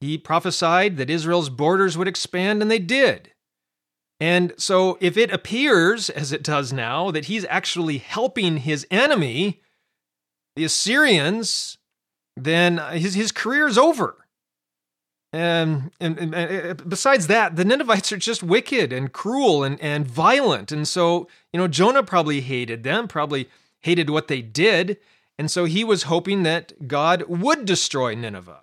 He 0.00 0.16
prophesied 0.18 0.96
that 0.96 1.10
Israel's 1.10 1.48
borders 1.48 1.98
would 1.98 2.08
expand, 2.08 2.62
and 2.62 2.70
they 2.70 2.78
did. 2.78 3.32
And 4.20 4.52
so, 4.56 4.98
if 5.00 5.16
it 5.16 5.32
appears, 5.32 6.10
as 6.10 6.32
it 6.32 6.42
does 6.42 6.72
now, 6.72 7.10
that 7.10 7.26
he's 7.26 7.44
actually 7.48 7.98
helping 7.98 8.58
his 8.58 8.86
enemy, 8.90 9.60
the 10.56 10.64
Assyrians, 10.64 11.78
then 12.36 12.78
uh, 12.78 12.92
his, 12.92 13.14
his 13.14 13.32
career 13.32 13.68
is 13.68 13.78
over. 13.78 14.16
Um, 15.32 15.90
and, 16.00 16.18
and, 16.18 16.34
and, 16.34 16.80
uh, 16.80 16.84
besides 16.84 17.26
that, 17.26 17.56
the 17.56 17.64
Ninevites 17.64 18.12
are 18.12 18.16
just 18.16 18.42
wicked 18.42 18.92
and 18.92 19.12
cruel 19.12 19.62
and, 19.62 19.80
and 19.80 20.06
violent. 20.06 20.72
And 20.72 20.88
so, 20.88 21.28
you 21.52 21.58
know, 21.58 21.68
Jonah 21.68 22.02
probably 22.02 22.40
hated 22.40 22.82
them, 22.82 23.08
probably 23.08 23.48
hated 23.80 24.10
what 24.10 24.28
they 24.28 24.40
did. 24.40 24.96
And 25.38 25.50
so 25.50 25.64
he 25.66 25.84
was 25.84 26.04
hoping 26.04 26.42
that 26.44 26.88
God 26.88 27.24
would 27.28 27.66
destroy 27.66 28.14
Nineveh. 28.14 28.62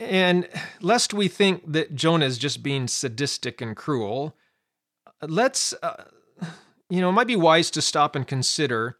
And 0.00 0.48
lest 0.80 1.12
we 1.12 1.28
think 1.28 1.70
that 1.70 1.94
Jonah 1.94 2.24
is 2.24 2.38
just 2.38 2.62
being 2.62 2.88
sadistic 2.88 3.60
and 3.60 3.76
cruel, 3.76 4.34
let's, 5.20 5.74
uh, 5.82 6.04
you 6.88 7.02
know, 7.02 7.10
it 7.10 7.12
might 7.12 7.26
be 7.26 7.36
wise 7.36 7.70
to 7.72 7.82
stop 7.82 8.16
and 8.16 8.26
consider 8.26 8.96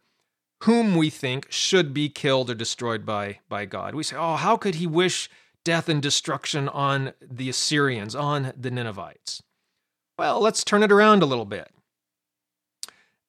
whom 0.63 0.95
we 0.95 1.09
think 1.09 1.51
should 1.51 1.91
be 1.91 2.07
killed 2.07 2.51
or 2.51 2.53
destroyed 2.53 3.03
by, 3.03 3.39
by 3.49 3.65
God. 3.65 3.95
We 3.95 4.03
say, 4.03 4.15
oh, 4.15 4.35
how 4.35 4.57
could 4.57 4.75
he 4.75 4.85
wish 4.85 5.27
death 5.65 5.89
and 5.89 6.03
destruction 6.03 6.69
on 6.69 7.13
the 7.19 7.49
Assyrians, 7.49 8.15
on 8.15 8.53
the 8.55 8.69
Ninevites? 8.69 9.41
Well, 10.19 10.39
let's 10.39 10.63
turn 10.63 10.83
it 10.83 10.91
around 10.91 11.23
a 11.23 11.25
little 11.25 11.45
bit. 11.45 11.71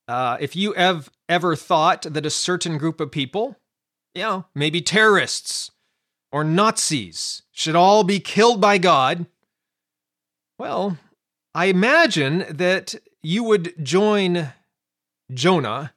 Uh, 0.07 0.37
if 0.41 0.55
you 0.55 0.75
have 0.75 1.09
ever 1.27 1.57
thought 1.57 2.03
that 2.03 2.27
a 2.27 2.31
certain 2.31 2.77
group 2.77 3.01
of 3.01 3.11
people, 3.11 3.57
you 4.15 4.23
know, 4.23 4.45
maybe 4.55 4.83
terrorists 4.83 5.71
or 6.33 6.43
Nazis 6.43 7.43
should 7.53 7.77
all 7.77 8.03
be 8.03 8.19
killed 8.19 8.61
by 8.61 8.79
God, 8.79 9.27
well, 10.59 10.97
I 11.55 11.67
imagine 11.67 12.47
that 12.49 12.95
you 13.23 13.45
would 13.45 13.75
join 13.85 14.53
Jonah 15.33 15.93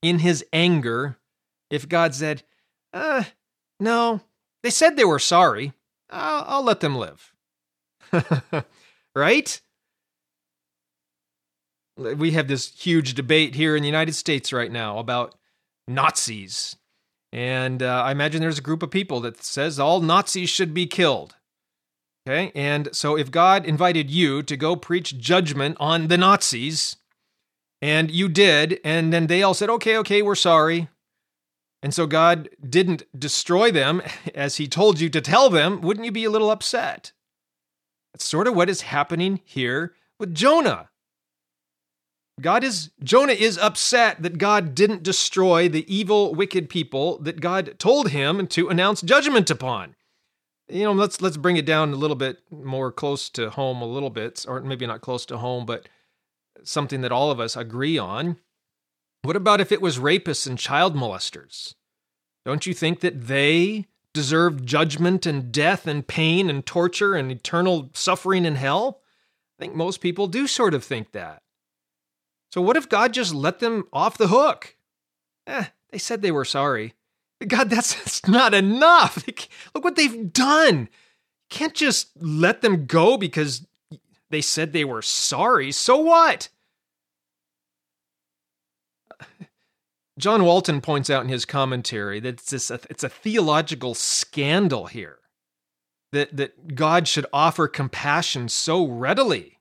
in 0.00 0.20
his 0.20 0.44
anger 0.52 1.16
if 1.70 1.88
God 1.88 2.14
said, 2.14 2.44
uh, 2.92 3.24
no, 3.80 4.20
they 4.62 4.70
said 4.70 4.96
they 4.96 5.04
were 5.04 5.18
sorry. 5.18 5.72
I'll, 6.08 6.44
I'll 6.46 6.62
let 6.62 6.80
them 6.80 6.96
live. 6.96 7.32
right? 9.14 9.60
We 11.96 12.32
have 12.32 12.46
this 12.46 12.72
huge 12.78 13.14
debate 13.14 13.54
here 13.54 13.74
in 13.74 13.82
the 13.82 13.88
United 13.88 14.14
States 14.14 14.52
right 14.52 14.70
now 14.70 14.98
about 14.98 15.34
Nazis 15.88 16.76
and 17.32 17.82
uh, 17.82 18.02
I 18.02 18.12
imagine 18.12 18.40
there's 18.40 18.58
a 18.58 18.62
group 18.62 18.82
of 18.82 18.90
people 18.90 19.20
that 19.20 19.42
says 19.42 19.78
all 19.78 20.00
Nazis 20.00 20.50
should 20.50 20.72
be 20.72 20.86
killed. 20.86 21.36
Okay. 22.26 22.50
And 22.54 22.88
so 22.92 23.16
if 23.16 23.30
God 23.30 23.64
invited 23.64 24.10
you 24.10 24.42
to 24.42 24.56
go 24.56 24.74
preach 24.74 25.18
judgment 25.18 25.76
on 25.78 26.08
the 26.08 26.18
Nazis, 26.18 26.96
and 27.80 28.10
you 28.10 28.28
did, 28.28 28.80
and 28.84 29.12
then 29.12 29.26
they 29.26 29.42
all 29.42 29.54
said, 29.54 29.70
okay, 29.70 29.96
okay, 29.98 30.22
we're 30.22 30.34
sorry. 30.34 30.88
And 31.82 31.94
so 31.94 32.06
God 32.06 32.48
didn't 32.68 33.04
destroy 33.16 33.70
them 33.70 34.02
as 34.34 34.56
he 34.56 34.66
told 34.66 34.98
you 34.98 35.08
to 35.10 35.20
tell 35.20 35.50
them, 35.50 35.80
wouldn't 35.80 36.06
you 36.06 36.12
be 36.12 36.24
a 36.24 36.30
little 36.30 36.50
upset? 36.50 37.12
That's 38.12 38.24
sort 38.24 38.48
of 38.48 38.56
what 38.56 38.70
is 38.70 38.80
happening 38.82 39.40
here 39.44 39.94
with 40.18 40.34
Jonah. 40.34 40.88
God 42.40 42.64
is 42.64 42.90
Jonah 43.02 43.32
is 43.32 43.56
upset 43.56 44.22
that 44.22 44.38
God 44.38 44.74
didn't 44.74 45.02
destroy 45.02 45.68
the 45.68 45.92
evil 45.92 46.34
wicked 46.34 46.68
people 46.68 47.18
that 47.20 47.40
God 47.40 47.78
told 47.78 48.10
him 48.10 48.46
to 48.48 48.68
announce 48.68 49.00
judgment 49.00 49.50
upon. 49.50 49.96
You 50.68 50.84
know, 50.84 50.92
let's 50.92 51.22
let's 51.22 51.38
bring 51.38 51.56
it 51.56 51.64
down 51.64 51.92
a 51.92 51.96
little 51.96 52.16
bit 52.16 52.38
more 52.50 52.92
close 52.92 53.30
to 53.30 53.50
home 53.50 53.80
a 53.80 53.86
little 53.86 54.10
bit 54.10 54.44
or 54.46 54.60
maybe 54.60 54.86
not 54.86 55.00
close 55.00 55.24
to 55.26 55.38
home 55.38 55.64
but 55.64 55.88
something 56.62 57.00
that 57.00 57.12
all 57.12 57.30
of 57.30 57.40
us 57.40 57.56
agree 57.56 57.96
on. 57.96 58.36
What 59.22 59.36
about 59.36 59.60
if 59.60 59.72
it 59.72 59.80
was 59.80 59.98
rapists 59.98 60.46
and 60.46 60.58
child 60.58 60.94
molesters? 60.94 61.74
Don't 62.44 62.66
you 62.66 62.74
think 62.74 63.00
that 63.00 63.28
they 63.28 63.86
deserve 64.12 64.64
judgment 64.64 65.26
and 65.26 65.50
death 65.50 65.86
and 65.86 66.06
pain 66.06 66.50
and 66.50 66.64
torture 66.64 67.14
and 67.14 67.32
eternal 67.32 67.90
suffering 67.94 68.44
in 68.44 68.56
hell? 68.56 69.00
I 69.58 69.64
think 69.64 69.74
most 69.74 70.00
people 70.00 70.26
do 70.26 70.46
sort 70.46 70.74
of 70.74 70.84
think 70.84 71.12
that. 71.12 71.42
So 72.50 72.60
what 72.60 72.76
if 72.76 72.88
God 72.88 73.12
just 73.12 73.34
let 73.34 73.58
them 73.58 73.84
off 73.92 74.18
the 74.18 74.28
hook? 74.28 74.76
Eh, 75.46 75.66
they 75.90 75.98
said 75.98 76.22
they 76.22 76.30
were 76.30 76.44
sorry. 76.44 76.94
God, 77.46 77.70
that's, 77.70 77.94
that's 77.94 78.26
not 78.26 78.54
enough. 78.54 79.26
Look 79.74 79.84
what 79.84 79.96
they've 79.96 80.32
done. 80.32 80.88
Can't 81.50 81.74
just 81.74 82.10
let 82.20 82.62
them 82.62 82.86
go 82.86 83.16
because 83.16 83.66
they 84.30 84.40
said 84.40 84.72
they 84.72 84.84
were 84.84 85.02
sorry. 85.02 85.70
So 85.72 85.96
what? 85.96 86.48
John 90.18 90.44
Walton 90.44 90.80
points 90.80 91.10
out 91.10 91.22
in 91.22 91.28
his 91.28 91.44
commentary 91.44 92.20
that 92.20 92.28
it's, 92.28 92.50
this, 92.50 92.70
it's 92.70 93.04
a 93.04 93.08
theological 93.08 93.94
scandal 93.94 94.86
here 94.86 95.18
that, 96.12 96.36
that 96.36 96.74
God 96.74 97.06
should 97.06 97.26
offer 97.32 97.68
compassion 97.68 98.48
so 98.48 98.86
readily. 98.86 99.55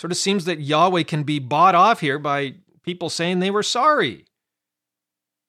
Sort 0.00 0.10
of 0.10 0.18
seems 0.18 0.44
that 0.44 0.60
Yahweh 0.60 1.04
can 1.04 1.22
be 1.22 1.38
bought 1.38 1.74
off 1.74 2.00
here 2.00 2.18
by 2.18 2.54
people 2.82 3.08
saying 3.08 3.38
they 3.38 3.50
were 3.50 3.62
sorry. 3.62 4.24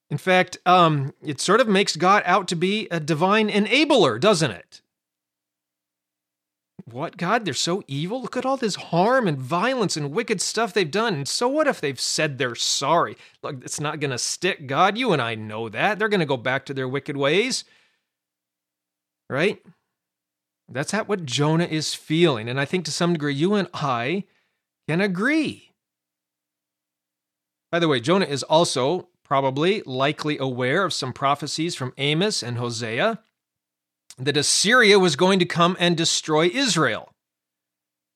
In 0.10 0.18
fact, 0.18 0.58
um, 0.66 1.14
it 1.24 1.42
sort 1.42 1.62
of 1.62 1.68
makes 1.68 1.96
God 1.96 2.24
out 2.25 2.48
to 2.50 2.56
be 2.56 2.88
a 2.92 3.00
divine 3.00 3.50
enabler, 3.50 4.20
doesn't 4.20 4.52
it? 4.52 4.82
What, 6.86 7.18
God? 7.18 7.46
They're 7.46 7.56
so 7.56 7.84
evil? 7.88 8.22
Look 8.22 8.38
at 8.38 8.46
all 8.46 8.58
this 8.58 8.75
harm 8.75 9.28
and 9.28 9.40
violence 9.40 9.98
and 9.98 10.12
wicked 10.12 10.40
stuff 10.40 10.72
they've 10.72 10.90
done. 10.90 11.16
And 11.16 11.28
so, 11.28 11.48
what 11.48 11.68
if 11.68 11.82
they've 11.82 12.00
said 12.00 12.38
they're 12.38 12.54
sorry? 12.54 13.18
Look, 13.42 13.64
it's 13.64 13.80
not 13.80 14.00
going 14.00 14.12
to 14.12 14.20
stick, 14.20 14.68
God. 14.68 14.96
You 14.96 15.12
and 15.12 15.22
I 15.22 15.34
know 15.34 15.68
that. 15.68 15.98
They're 15.98 16.10
going 16.10 16.20
to 16.20 16.28
go 16.28 16.38
back 16.38 16.66
to 16.68 16.75
their 16.75 16.88
wicked 16.88 17.18
ways. 17.18 17.64
Right? 19.28 19.66
That's 20.70 20.94
at 20.94 21.08
what 21.08 21.25
Jonah 21.25 21.66
is 21.66 21.96
feeling. 21.96 22.48
And 22.48 22.60
I 22.60 22.66
think 22.66 22.86
to 22.86 22.92
some 22.92 23.14
degree, 23.14 23.34
you 23.34 23.56
and 23.56 23.68
I 23.74 24.25
can 24.88 25.01
agree. 25.01 25.72
By 27.72 27.80
the 27.80 27.88
way, 27.88 28.00
Jonah 28.00 28.25
is 28.25 28.44
also 28.44 29.10
probably 29.24 29.82
likely 29.86 30.38
aware 30.38 30.86
of 30.86 30.94
some 30.94 31.12
prophecies 31.12 31.75
from 31.75 31.94
Amos 31.98 32.44
and 32.44 32.58
Hosea 32.58 33.20
that 34.18 34.38
Assyria 34.38 35.00
was 35.00 35.15
going 35.15 35.39
to 35.39 35.46
come 35.46 35.75
and 35.80 35.98
destroy 35.98 36.46
Israel. 36.48 37.12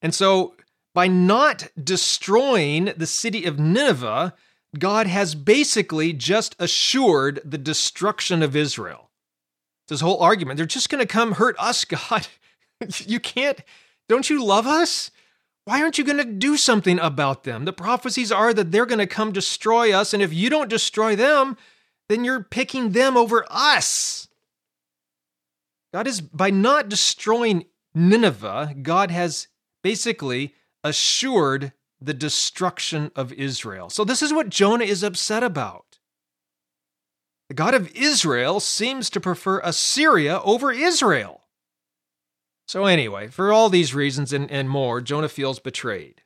And 0.01 0.13
so, 0.15 0.55
by 0.95 1.07
not 1.07 1.67
destroying 1.81 2.93
the 2.95 3.05
city 3.05 3.45
of 3.45 3.59
Nineveh, 3.59 4.33
God 4.77 5.07
has 5.07 5.35
basically 5.35 6.13
just 6.13 6.55
assured 6.59 7.41
the 7.43 7.57
destruction 7.57 8.41
of 8.43 8.55
Israel. 8.55 9.09
This 9.87 10.01
whole 10.01 10.21
argument, 10.21 10.57
they're 10.57 10.65
just 10.65 10.89
going 10.89 11.01
to 11.01 11.11
come 11.11 11.33
hurt 11.33 11.55
us, 11.59 11.83
God. 11.85 12.27
you 12.99 13.19
can't, 13.19 13.61
don't 14.07 14.29
you 14.29 14.43
love 14.43 14.67
us? 14.67 15.11
Why 15.69 15.83
aren't 15.83 15.99
you 15.99 16.03
going 16.03 16.17
to 16.17 16.25
do 16.25 16.57
something 16.57 16.97
about 16.97 17.43
them? 17.43 17.65
The 17.65 17.71
prophecies 17.71 18.31
are 18.31 18.55
that 18.55 18.71
they're 18.71 18.87
going 18.87 18.97
to 18.97 19.05
come 19.05 19.31
destroy 19.31 19.93
us, 19.93 20.15
and 20.15 20.23
if 20.23 20.33
you 20.33 20.49
don't 20.49 20.67
destroy 20.67 21.15
them, 21.15 21.57
then 22.07 22.23
you're 22.23 22.41
picking 22.41 22.89
them 22.89 23.15
over 23.15 23.45
us. 23.51 24.27
God 25.93 26.07
is, 26.07 26.21
by 26.21 26.49
not 26.49 26.89
destroying 26.89 27.65
Nineveh, 27.93 28.77
God 28.81 29.11
has 29.11 29.47
basically 29.83 30.55
assured 30.83 31.71
the 32.01 32.15
destruction 32.15 33.11
of 33.15 33.31
Israel. 33.33 33.91
So, 33.91 34.03
this 34.03 34.23
is 34.23 34.33
what 34.33 34.49
Jonah 34.49 34.85
is 34.85 35.03
upset 35.03 35.43
about. 35.43 35.99
The 37.47 37.53
God 37.53 37.75
of 37.75 37.95
Israel 37.95 38.59
seems 38.59 39.07
to 39.11 39.19
prefer 39.19 39.59
Assyria 39.59 40.41
over 40.41 40.71
Israel. 40.71 41.38
So, 42.69 42.85
anyway, 42.85 43.29
for 43.29 43.51
all 43.51 43.69
these 43.69 43.95
reasons 43.95 44.31
and, 44.31 44.51
and 44.51 44.69
more, 44.69 45.01
Jonah 45.01 45.27
feels 45.27 45.57
betrayed, 45.57 46.21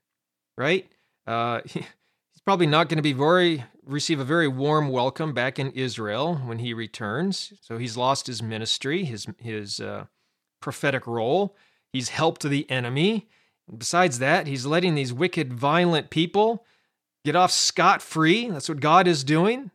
right? 0.58 0.92
Uh, 1.26 1.62
he's 1.66 1.86
probably 2.44 2.68
not 2.68 2.90
going 2.90 2.98
to 2.98 3.02
be 3.02 3.14
very 3.14 3.64
receive 3.86 4.20
a 4.20 4.26
very 4.26 4.50
warm 4.50 4.90
welcome 4.90 5.34
back 5.34 5.58
in 5.58 5.72
Israel 5.72 6.36
when 6.36 6.60
he 6.60 6.74
returns. 6.74 7.54
So 7.62 7.78
he's 7.78 7.96
lost 7.96 8.28
his 8.28 8.44
ministry, 8.44 9.06
his 9.06 9.26
his 9.38 9.80
uh, 9.80 10.08
prophetic 10.60 11.08
role. 11.08 11.56
He's 11.94 12.10
helped 12.10 12.44
the 12.44 12.70
enemy. 12.70 13.30
Besides 13.78 14.20
that, 14.20 14.46
he's 14.46 14.66
letting 14.66 14.96
these 14.96 15.14
wicked, 15.14 15.54
violent 15.54 16.10
people 16.10 16.66
get 17.24 17.38
off 17.38 17.52
scot 17.52 18.02
free. 18.02 18.50
That's 18.50 18.68
what 18.68 18.82
God 18.82 19.08
is 19.08 19.24
doing. 19.24 19.72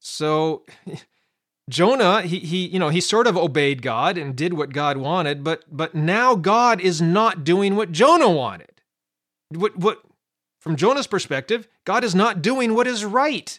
So 0.00 0.64
Jonah, 1.70 2.22
he, 2.22 2.40
he, 2.40 2.66
you 2.66 2.78
know, 2.78 2.90
he 2.90 3.00
sort 3.00 3.26
of 3.26 3.36
obeyed 3.36 3.80
God 3.80 4.18
and 4.18 4.36
did 4.36 4.54
what 4.54 4.72
God 4.72 4.96
wanted, 4.96 5.42
but 5.42 5.64
but 5.70 5.94
now 5.94 6.34
God 6.34 6.80
is 6.80 7.00
not 7.00 7.44
doing 7.44 7.76
what 7.76 7.92
Jonah 7.92 8.30
wanted. 8.30 8.82
What 9.48 9.76
what 9.76 10.02
from 10.58 10.76
Jonah's 10.76 11.06
perspective, 11.06 11.68
God 11.84 12.04
is 12.04 12.14
not 12.14 12.42
doing 12.42 12.74
what 12.74 12.86
is 12.86 13.04
right. 13.04 13.58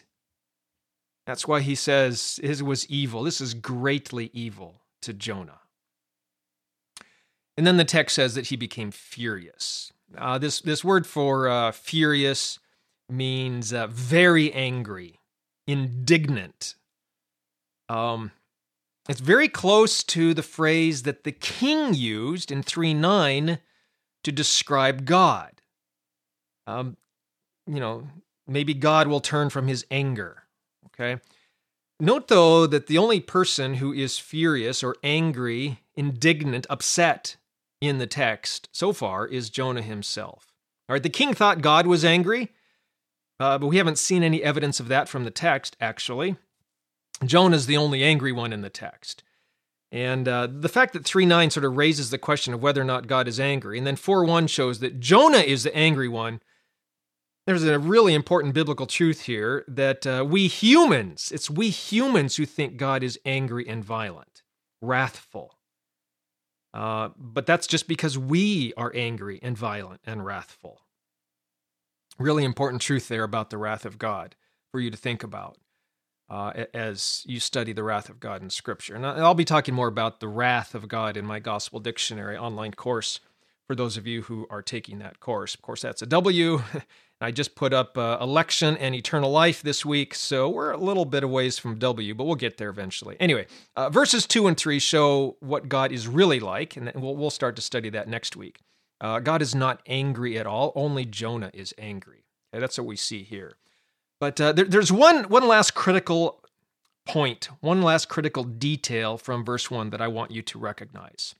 That's 1.26 1.48
why 1.48 1.60
he 1.60 1.74
says 1.74 2.38
it 2.42 2.62
was 2.62 2.88
evil. 2.88 3.22
This 3.22 3.40
is 3.40 3.54
greatly 3.54 4.30
evil 4.32 4.82
to 5.02 5.12
Jonah. 5.12 5.60
And 7.56 7.66
then 7.66 7.76
the 7.76 7.84
text 7.84 8.16
says 8.16 8.34
that 8.34 8.46
he 8.46 8.56
became 8.56 8.90
furious. 8.90 9.92
Uh, 10.16 10.38
this 10.38 10.60
this 10.60 10.84
word 10.84 11.06
for 11.06 11.48
uh, 11.48 11.72
furious 11.72 12.58
means 13.08 13.72
uh, 13.72 13.86
very 13.88 14.52
angry, 14.52 15.20
indignant, 15.66 16.74
um, 17.92 18.30
it's 19.08 19.20
very 19.20 19.48
close 19.48 20.02
to 20.04 20.32
the 20.32 20.42
phrase 20.42 21.02
that 21.02 21.24
the 21.24 21.32
king 21.32 21.92
used 21.92 22.50
in 22.50 22.62
3 22.62 22.94
9 22.94 23.58
to 24.24 24.32
describe 24.32 25.04
God. 25.04 25.60
Um, 26.66 26.96
you 27.66 27.80
know, 27.80 28.08
maybe 28.46 28.72
God 28.72 29.08
will 29.08 29.20
turn 29.20 29.50
from 29.50 29.68
his 29.68 29.84
anger. 29.90 30.44
Okay. 30.86 31.20
Note, 32.00 32.28
though, 32.28 32.66
that 32.66 32.86
the 32.86 32.98
only 32.98 33.20
person 33.20 33.74
who 33.74 33.92
is 33.92 34.18
furious 34.18 34.82
or 34.82 34.96
angry, 35.02 35.80
indignant, 35.94 36.66
upset 36.70 37.36
in 37.80 37.98
the 37.98 38.06
text 38.06 38.68
so 38.72 38.92
far 38.92 39.26
is 39.26 39.50
Jonah 39.50 39.82
himself. 39.82 40.52
All 40.88 40.94
right, 40.94 41.02
the 41.02 41.10
king 41.10 41.34
thought 41.34 41.60
God 41.60 41.86
was 41.86 42.04
angry, 42.04 42.48
uh, 43.38 43.58
but 43.58 43.66
we 43.66 43.76
haven't 43.76 43.98
seen 43.98 44.22
any 44.22 44.42
evidence 44.42 44.80
of 44.80 44.88
that 44.88 45.08
from 45.08 45.24
the 45.24 45.30
text, 45.30 45.76
actually. 45.80 46.36
Jonah 47.24 47.56
is 47.56 47.66
the 47.66 47.76
only 47.76 48.02
angry 48.02 48.32
one 48.32 48.52
in 48.52 48.62
the 48.62 48.70
text. 48.70 49.22
And 49.92 50.26
uh, 50.26 50.48
the 50.50 50.70
fact 50.70 50.94
that 50.94 51.04
3 51.04 51.26
9 51.26 51.50
sort 51.50 51.64
of 51.64 51.76
raises 51.76 52.10
the 52.10 52.18
question 52.18 52.54
of 52.54 52.62
whether 52.62 52.80
or 52.80 52.84
not 52.84 53.06
God 53.06 53.28
is 53.28 53.38
angry, 53.38 53.76
and 53.76 53.86
then 53.86 53.96
4 53.96 54.24
1 54.24 54.46
shows 54.46 54.78
that 54.78 55.00
Jonah 55.00 55.38
is 55.38 55.64
the 55.64 55.76
angry 55.76 56.08
one. 56.08 56.40
There's 57.46 57.64
a 57.64 57.78
really 57.78 58.14
important 58.14 58.54
biblical 58.54 58.86
truth 58.86 59.22
here 59.22 59.64
that 59.68 60.06
uh, 60.06 60.24
we 60.26 60.46
humans, 60.46 61.30
it's 61.34 61.50
we 61.50 61.70
humans 61.70 62.36
who 62.36 62.46
think 62.46 62.76
God 62.76 63.02
is 63.02 63.18
angry 63.26 63.68
and 63.68 63.84
violent, 63.84 64.42
wrathful. 64.80 65.58
Uh, 66.72 67.10
but 67.18 67.44
that's 67.44 67.66
just 67.66 67.86
because 67.86 68.16
we 68.16 68.72
are 68.76 68.92
angry 68.94 69.40
and 69.42 69.58
violent 69.58 70.00
and 70.06 70.24
wrathful. 70.24 70.80
Really 72.18 72.44
important 72.44 72.80
truth 72.80 73.08
there 73.08 73.24
about 73.24 73.50
the 73.50 73.58
wrath 73.58 73.84
of 73.84 73.98
God 73.98 74.36
for 74.70 74.80
you 74.80 74.90
to 74.90 74.96
think 74.96 75.22
about 75.22 75.58
uh, 76.32 76.64
as 76.72 77.22
you 77.26 77.38
study 77.38 77.74
the 77.74 77.84
wrath 77.84 78.08
of 78.08 78.18
God 78.18 78.40
in 78.40 78.48
Scripture. 78.48 78.94
And 78.94 79.04
I'll 79.04 79.34
be 79.34 79.44
talking 79.44 79.74
more 79.74 79.86
about 79.88 80.20
the 80.20 80.28
wrath 80.28 80.74
of 80.74 80.88
God 80.88 81.18
in 81.18 81.26
my 81.26 81.38
Gospel 81.38 81.78
Dictionary 81.78 82.38
online 82.38 82.72
course 82.72 83.20
for 83.66 83.76
those 83.76 83.98
of 83.98 84.06
you 84.06 84.22
who 84.22 84.46
are 84.48 84.62
taking 84.62 84.98
that 85.00 85.20
course. 85.20 85.54
Of 85.54 85.60
course, 85.60 85.82
that's 85.82 86.00
a 86.00 86.06
W. 86.06 86.62
I 87.20 87.32
just 87.32 87.54
put 87.54 87.74
up 87.74 87.98
uh, 87.98 88.16
election 88.18 88.78
and 88.78 88.94
eternal 88.94 89.30
life 89.30 89.62
this 89.62 89.84
week, 89.84 90.14
so 90.14 90.48
we're 90.48 90.72
a 90.72 90.78
little 90.78 91.04
bit 91.04 91.22
away 91.22 91.50
from 91.50 91.78
W, 91.78 92.14
but 92.14 92.24
we'll 92.24 92.34
get 92.34 92.56
there 92.56 92.70
eventually. 92.70 93.16
Anyway, 93.20 93.46
uh, 93.76 93.90
verses 93.90 94.26
two 94.26 94.46
and 94.46 94.56
three 94.56 94.78
show 94.78 95.36
what 95.40 95.68
God 95.68 95.92
is 95.92 96.08
really 96.08 96.40
like, 96.40 96.76
and 96.76 96.90
we'll, 96.94 97.14
we'll 97.14 97.30
start 97.30 97.56
to 97.56 97.62
study 97.62 97.90
that 97.90 98.08
next 98.08 98.36
week. 98.36 98.58
Uh, 99.02 99.20
God 99.20 99.42
is 99.42 99.54
not 99.54 99.82
angry 99.86 100.38
at 100.38 100.46
all, 100.46 100.72
only 100.74 101.04
Jonah 101.04 101.50
is 101.52 101.74
angry. 101.76 102.24
Okay, 102.52 102.60
that's 102.60 102.78
what 102.78 102.86
we 102.86 102.96
see 102.96 103.22
here. 103.22 103.56
But 104.22 104.40
uh, 104.40 104.52
there, 104.52 104.66
there's 104.66 104.92
one 104.92 105.24
one 105.24 105.48
last 105.48 105.74
critical 105.74 106.44
point, 107.04 107.48
one 107.58 107.82
last 107.82 108.08
critical 108.08 108.44
detail 108.44 109.18
from 109.18 109.44
verse 109.44 109.68
one 109.68 109.90
that 109.90 110.00
I 110.00 110.06
want 110.06 110.30
you 110.30 110.42
to 110.42 110.60
recognize. 110.60 111.34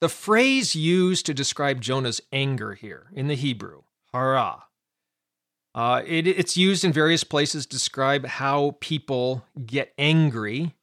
The 0.00 0.08
phrase 0.08 0.74
used 0.74 1.24
to 1.26 1.32
describe 1.32 1.80
Jonah's 1.80 2.20
anger 2.32 2.74
here 2.74 3.12
in 3.12 3.28
the 3.28 3.36
Hebrew, 3.36 3.82
hara, 4.12 4.64
uh, 5.72 6.02
it, 6.04 6.26
it's 6.26 6.56
used 6.56 6.82
in 6.82 6.92
various 6.92 7.22
places 7.22 7.64
to 7.64 7.76
describe 7.76 8.26
how 8.26 8.76
people 8.80 9.46
get 9.64 9.94
angry 9.96 10.74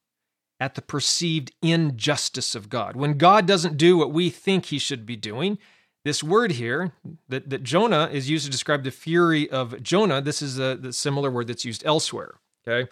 at 0.62 0.76
the 0.76 0.82
perceived 0.82 1.52
injustice 1.62 2.56
of 2.56 2.70
God. 2.70 2.96
When 2.96 3.18
God 3.18 3.46
doesn't 3.46 3.76
do 3.76 3.98
what 3.98 4.14
we 4.14 4.30
think 4.30 4.68
he 4.68 4.80
should 4.80 5.06
be 5.06 5.18
doing, 5.18 5.58
this 6.04 6.24
word 6.24 6.52
here 6.52 6.92
that, 7.30 7.50
that 7.50 7.64
Jonah 7.64 8.10
is 8.12 8.30
used 8.30 8.46
to 8.46 8.52
describe 8.52 8.84
the 8.84 8.92
fury 8.92 9.50
of 9.50 9.82
Jonah, 9.82 10.22
this 10.22 10.42
is 10.42 10.60
a 10.60 10.76
the 10.76 10.92
similar 10.94 11.32
word 11.32 11.48
that's 11.48 11.66
used 11.66 11.86
elsewhere. 11.86 12.36
Okay. 12.68 12.90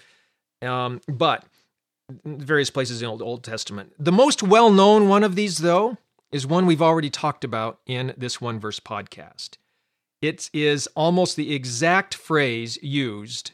Um, 0.61 1.01
but 1.07 1.45
various 2.25 2.69
places 2.69 3.01
in 3.01 3.07
Old, 3.07 3.21
Old 3.21 3.43
Testament. 3.43 3.93
The 3.99 4.11
most 4.11 4.43
well 4.43 4.69
known 4.69 5.07
one 5.07 5.23
of 5.23 5.35
these, 5.35 5.59
though, 5.59 5.97
is 6.31 6.47
one 6.47 6.65
we've 6.65 6.81
already 6.81 7.09
talked 7.09 7.43
about 7.43 7.79
in 7.85 8.13
this 8.17 8.39
one 8.39 8.59
verse 8.59 8.79
podcast. 8.79 9.57
It 10.21 10.49
is 10.53 10.87
almost 10.95 11.35
the 11.35 11.53
exact 11.53 12.13
phrase 12.13 12.77
used 12.81 13.51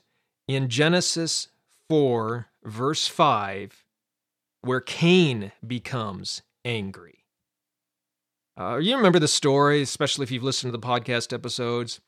in 0.48 0.70
Genesis 0.70 1.48
4, 1.90 2.48
verse 2.64 3.08
5, 3.08 3.86
where 4.62 4.82
Cain 4.82 5.54
becomes 5.66 6.42
angry. 6.66 7.26
Uh, 8.58 8.78
you 8.78 8.96
remember 8.98 9.20
the 9.20 9.28
story, 9.28 9.84
especially 9.84 10.24
if 10.24 10.32
you've 10.32 10.44
listened 10.44 10.74
to 10.74 10.78
the 10.78 10.86
podcast 10.86 11.32
episodes. 11.32 12.02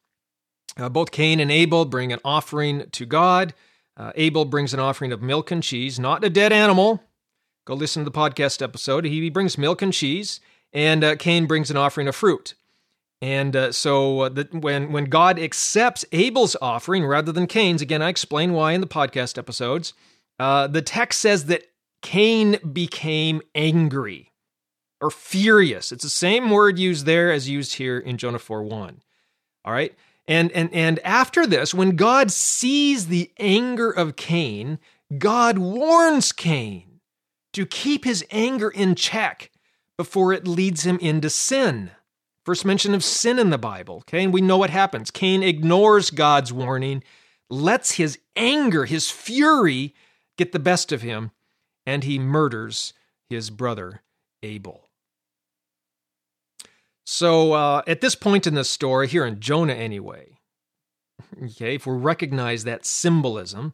Uh, 0.77 0.89
both 0.89 1.11
Cain 1.11 1.39
and 1.39 1.51
Abel 1.51 1.85
bring 1.85 2.11
an 2.11 2.19
offering 2.25 2.89
to 2.91 3.05
God. 3.05 3.53
Uh, 3.95 4.11
Abel 4.15 4.45
brings 4.45 4.73
an 4.73 4.79
offering 4.79 5.11
of 5.11 5.21
milk 5.21 5.51
and 5.51 5.61
cheese, 5.61 5.99
not 5.99 6.23
a 6.23 6.29
dead 6.29 6.51
animal. 6.51 7.03
Go 7.65 7.75
listen 7.75 8.03
to 8.03 8.09
the 8.09 8.17
podcast 8.17 8.63
episode. 8.63 9.05
He 9.05 9.29
brings 9.29 9.59
milk 9.59 9.83
and 9.83 9.93
cheese, 9.93 10.39
and 10.73 11.03
uh, 11.03 11.15
Cain 11.17 11.45
brings 11.45 11.69
an 11.69 11.77
offering 11.77 12.07
of 12.07 12.15
fruit. 12.15 12.55
And 13.21 13.55
uh, 13.55 13.71
so 13.71 14.21
uh, 14.21 14.29
the, 14.29 14.47
when 14.51 14.91
when 14.91 15.05
God 15.05 15.37
accepts 15.37 16.05
Abel's 16.11 16.55
offering 16.61 17.05
rather 17.05 17.31
than 17.31 17.45
Cain's, 17.45 17.81
again 17.81 18.01
I 18.01 18.09
explain 18.09 18.53
why 18.53 18.71
in 18.71 18.81
the 18.81 18.87
podcast 18.87 19.37
episodes. 19.37 19.93
the 20.39 20.81
text 20.83 21.19
says 21.19 21.45
that 21.45 21.65
Cain 22.01 22.57
became 22.73 23.41
angry 23.53 24.28
or 25.01 25.09
furious. 25.09 25.91
It's 25.91 26.03
the 26.03 26.09
same 26.09 26.49
word 26.49 26.77
used 26.77 27.05
there 27.05 27.31
as 27.31 27.49
used 27.49 27.75
here 27.75 27.97
in 27.99 28.17
Jonah 28.17 28.39
4 28.39 28.63
1. 28.63 29.01
All 29.65 29.73
right. 29.73 29.93
And, 30.27 30.51
and, 30.51 30.71
and 30.73 30.99
after 30.99 31.47
this, 31.47 31.73
when 31.73 31.95
God 31.95 32.31
sees 32.31 33.07
the 33.07 33.31
anger 33.39 33.89
of 33.89 34.15
Cain, 34.15 34.77
God 35.17 35.57
warns 35.57 36.31
Cain 36.31 36.99
to 37.53 37.65
keep 37.65 38.05
his 38.05 38.23
anger 38.29 38.69
in 38.69 38.93
check 38.93 39.51
before 39.97 40.31
it 40.31 40.47
leads 40.47 40.85
him 40.85 40.99
into 40.99 41.29
sin. 41.29 41.91
First 42.45 42.63
mention 42.63 42.93
of 42.93 43.03
sin 43.03 43.39
in 43.39 43.49
the 43.49 43.57
Bible. 43.57 43.97
Okay, 43.97 44.23
and 44.23 44.33
we 44.33 44.41
know 44.41 44.57
what 44.57 44.69
happens. 44.69 45.11
Cain 45.11 45.43
ignores 45.43 46.11
God's 46.11 46.53
warning, 46.53 47.03
lets 47.49 47.93
his 47.93 48.19
anger, 48.35 48.85
his 48.85 49.09
fury 49.09 49.93
get 50.37 50.51
the 50.51 50.59
best 50.59 50.91
of 50.91 51.01
him, 51.01 51.31
and 51.85 52.03
he 52.03 52.17
murders 52.17 52.93
his 53.29 53.49
brother 53.49 54.03
Abel. 54.41 54.88
So, 57.11 57.53
uh, 57.53 57.81
at 57.87 58.01
this 58.01 58.13
point 58.13 58.45
in 58.45 58.53
the 58.53 58.63
story, 58.63 59.07
here 59.07 59.25
in 59.25 59.39
Jonah 59.39 59.73
anyway, 59.73 60.37
okay, 61.43 61.73
if 61.73 61.87
we 61.87 61.93
recognize 61.97 62.65
that 62.65 62.85
symbolism, 62.85 63.73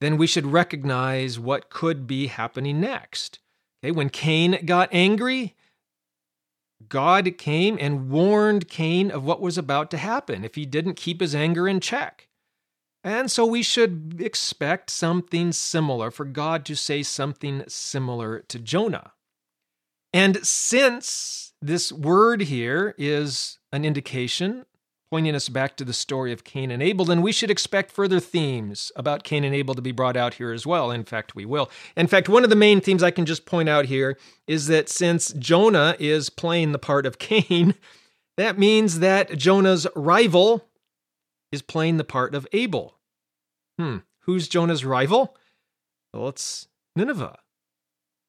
then 0.00 0.16
we 0.16 0.26
should 0.26 0.46
recognize 0.46 1.38
what 1.38 1.70
could 1.70 2.08
be 2.08 2.26
happening 2.26 2.80
next. 2.80 3.38
Okay, 3.78 3.92
when 3.92 4.10
Cain 4.10 4.58
got 4.66 4.88
angry, 4.90 5.54
God 6.88 7.38
came 7.38 7.78
and 7.80 8.10
warned 8.10 8.68
Cain 8.68 9.08
of 9.08 9.24
what 9.24 9.40
was 9.40 9.56
about 9.56 9.88
to 9.92 9.96
happen 9.96 10.44
if 10.44 10.56
he 10.56 10.66
didn't 10.66 10.94
keep 10.94 11.20
his 11.20 11.32
anger 11.32 11.68
in 11.68 11.78
check. 11.78 12.26
And 13.04 13.30
so 13.30 13.46
we 13.46 13.62
should 13.62 14.16
expect 14.18 14.90
something 14.90 15.52
similar 15.52 16.10
for 16.10 16.24
God 16.24 16.64
to 16.64 16.74
say 16.74 17.04
something 17.04 17.62
similar 17.68 18.40
to 18.40 18.58
Jonah. 18.58 19.12
And 20.12 20.44
since 20.44 21.43
this 21.66 21.90
word 21.90 22.42
here 22.42 22.94
is 22.98 23.58
an 23.72 23.84
indication 23.84 24.66
pointing 25.10 25.34
us 25.34 25.48
back 25.48 25.76
to 25.76 25.84
the 25.84 25.92
story 25.92 26.32
of 26.32 26.44
Cain 26.44 26.70
and 26.70 26.82
Abel, 26.82 27.04
then 27.04 27.22
we 27.22 27.32
should 27.32 27.50
expect 27.50 27.90
further 27.90 28.20
themes 28.20 28.90
about 28.96 29.22
Cain 29.22 29.44
and 29.44 29.54
Abel 29.54 29.74
to 29.74 29.80
be 29.80 29.92
brought 29.92 30.16
out 30.16 30.34
here 30.34 30.52
as 30.52 30.66
well. 30.66 30.90
In 30.90 31.04
fact, 31.04 31.34
we 31.34 31.44
will. 31.44 31.70
In 31.96 32.06
fact, 32.06 32.28
one 32.28 32.44
of 32.44 32.50
the 32.50 32.56
main 32.56 32.80
themes 32.80 33.02
I 33.02 33.10
can 33.10 33.24
just 33.24 33.46
point 33.46 33.68
out 33.68 33.86
here 33.86 34.18
is 34.46 34.66
that 34.66 34.88
since 34.88 35.32
Jonah 35.32 35.96
is 35.98 36.30
playing 36.30 36.72
the 36.72 36.78
part 36.78 37.06
of 37.06 37.18
Cain, 37.18 37.74
that 38.36 38.58
means 38.58 38.98
that 38.98 39.38
Jonah's 39.38 39.86
rival 39.94 40.68
is 41.52 41.62
playing 41.62 41.96
the 41.96 42.04
part 42.04 42.34
of 42.34 42.46
Abel. 42.52 42.98
Hmm, 43.78 43.98
who's 44.22 44.48
Jonah's 44.48 44.84
rival? 44.84 45.36
Well, 46.12 46.28
it's 46.28 46.66
Nineveh. 46.96 47.38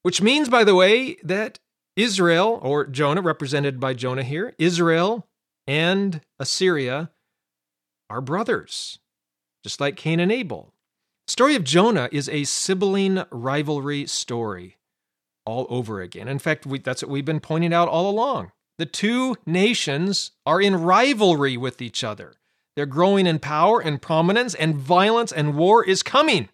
Which 0.04 0.22
means, 0.22 0.50
by 0.50 0.64
the 0.64 0.76
way, 0.76 1.18
that 1.24 1.58
Israel, 1.96 2.60
or 2.62 2.86
Jonah, 2.86 3.22
represented 3.22 3.80
by 3.80 3.94
Jonah 3.94 4.24
here, 4.24 4.54
Israel 4.58 5.28
and 5.68 6.22
Assyria 6.40 7.12
are 8.10 8.22
brothers, 8.22 9.00
just 9.64 9.80
like 9.80 9.96
Cain 9.96 10.20
and 10.20 10.32
Abel. 10.32 10.74
The 11.28 11.32
story 11.32 11.56
of 11.56 11.64
Jonah 11.64 12.10
is 12.12 12.30
a 12.30 12.44
sibling 12.44 13.24
rivalry 13.32 14.06
story 14.06 14.78
all 15.46 15.66
over 15.70 16.02
again. 16.02 16.28
In 16.28 16.40
fact, 16.40 16.66
we, 16.66 16.80
that's 16.80 17.02
what 17.02 17.12
we've 17.12 17.26
been 17.26 17.40
pointing 17.40 17.74
out 17.74 17.88
all 17.88 18.10
along. 18.10 18.52
The 18.78 18.86
two 18.86 19.38
nations 19.46 20.32
are 20.46 20.62
in 20.62 20.76
rivalry 20.76 21.56
with 21.56 21.82
each 21.82 22.04
other. 22.04 22.34
They're 22.76 22.86
growing 22.86 23.26
in 23.26 23.40
power 23.40 23.80
and 23.80 24.02
prominence, 24.02 24.54
and 24.54 24.76
violence 24.76 25.32
and 25.32 25.56
war 25.56 25.84
is 25.84 26.04
coming. 26.04 26.50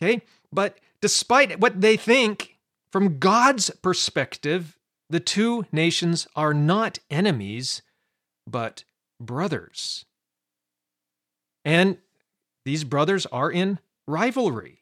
Okay? 0.00 0.22
But 0.52 0.78
despite 1.00 1.58
what 1.58 1.80
they 1.80 1.96
think, 1.96 2.49
from 2.92 3.18
God's 3.18 3.70
perspective, 3.82 4.78
the 5.08 5.20
two 5.20 5.66
nations 5.72 6.26
are 6.36 6.54
not 6.54 6.98
enemies, 7.10 7.82
but 8.46 8.84
brothers. 9.20 10.04
And 11.64 11.98
these 12.64 12.84
brothers 12.84 13.26
are 13.26 13.50
in 13.50 13.78
rivalry. 14.06 14.78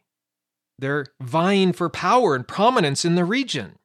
They're 0.79 1.07
vying 1.21 1.73
for 1.73 1.89
power 1.89 2.35
and 2.35 2.47
prominence 2.47 3.05
in 3.05 3.15
the 3.15 3.25
region. 3.25 3.79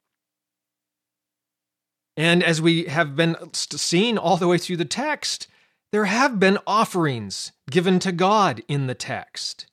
And 2.15 2.43
as 2.43 2.61
we 2.61 2.85
have 2.85 3.15
been 3.15 3.35
seeing 3.53 4.17
all 4.17 4.37
the 4.37 4.47
way 4.47 4.59
through 4.59 4.77
the 4.77 4.85
text, 4.85 5.47
there 5.91 6.05
have 6.05 6.39
been 6.39 6.59
offerings 6.67 7.51
given 7.69 7.99
to 7.99 8.11
God 8.11 8.61
in 8.67 8.87
the 8.87 8.95
text. 8.95 9.65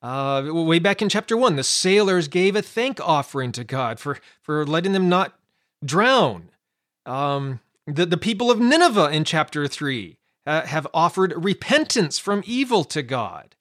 Uh, 0.00 0.44
way 0.46 0.78
back 0.78 1.02
in 1.02 1.08
chapter 1.08 1.36
one, 1.36 1.56
the 1.56 1.64
sailors 1.64 2.28
gave 2.28 2.54
a 2.54 2.62
thank 2.62 3.00
offering 3.00 3.52
to 3.52 3.64
God 3.64 3.98
for, 3.98 4.18
for 4.40 4.64
letting 4.64 4.92
them 4.92 5.08
not 5.08 5.38
drown. 5.84 6.50
Um, 7.04 7.60
the, 7.86 8.06
the 8.06 8.16
people 8.16 8.50
of 8.50 8.60
Nineveh 8.60 9.10
in 9.10 9.24
chapter 9.24 9.66
3 9.66 10.16
uh, 10.46 10.62
have 10.62 10.86
offered 10.94 11.32
repentance 11.36 12.18
from 12.18 12.42
evil 12.46 12.84
to 12.84 13.02
God. 13.02 13.56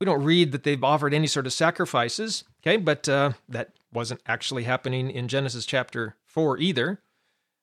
We 0.00 0.04
don't 0.04 0.24
read 0.24 0.52
that 0.52 0.62
they've 0.62 0.82
offered 0.82 1.14
any 1.14 1.26
sort 1.26 1.46
of 1.46 1.52
sacrifices, 1.52 2.44
okay, 2.62 2.76
but 2.76 3.08
uh, 3.08 3.32
that 3.48 3.70
wasn't 3.92 4.20
actually 4.26 4.64
happening 4.64 5.10
in 5.10 5.28
Genesis 5.28 5.66
chapter 5.66 6.16
4 6.26 6.58
either. 6.58 7.00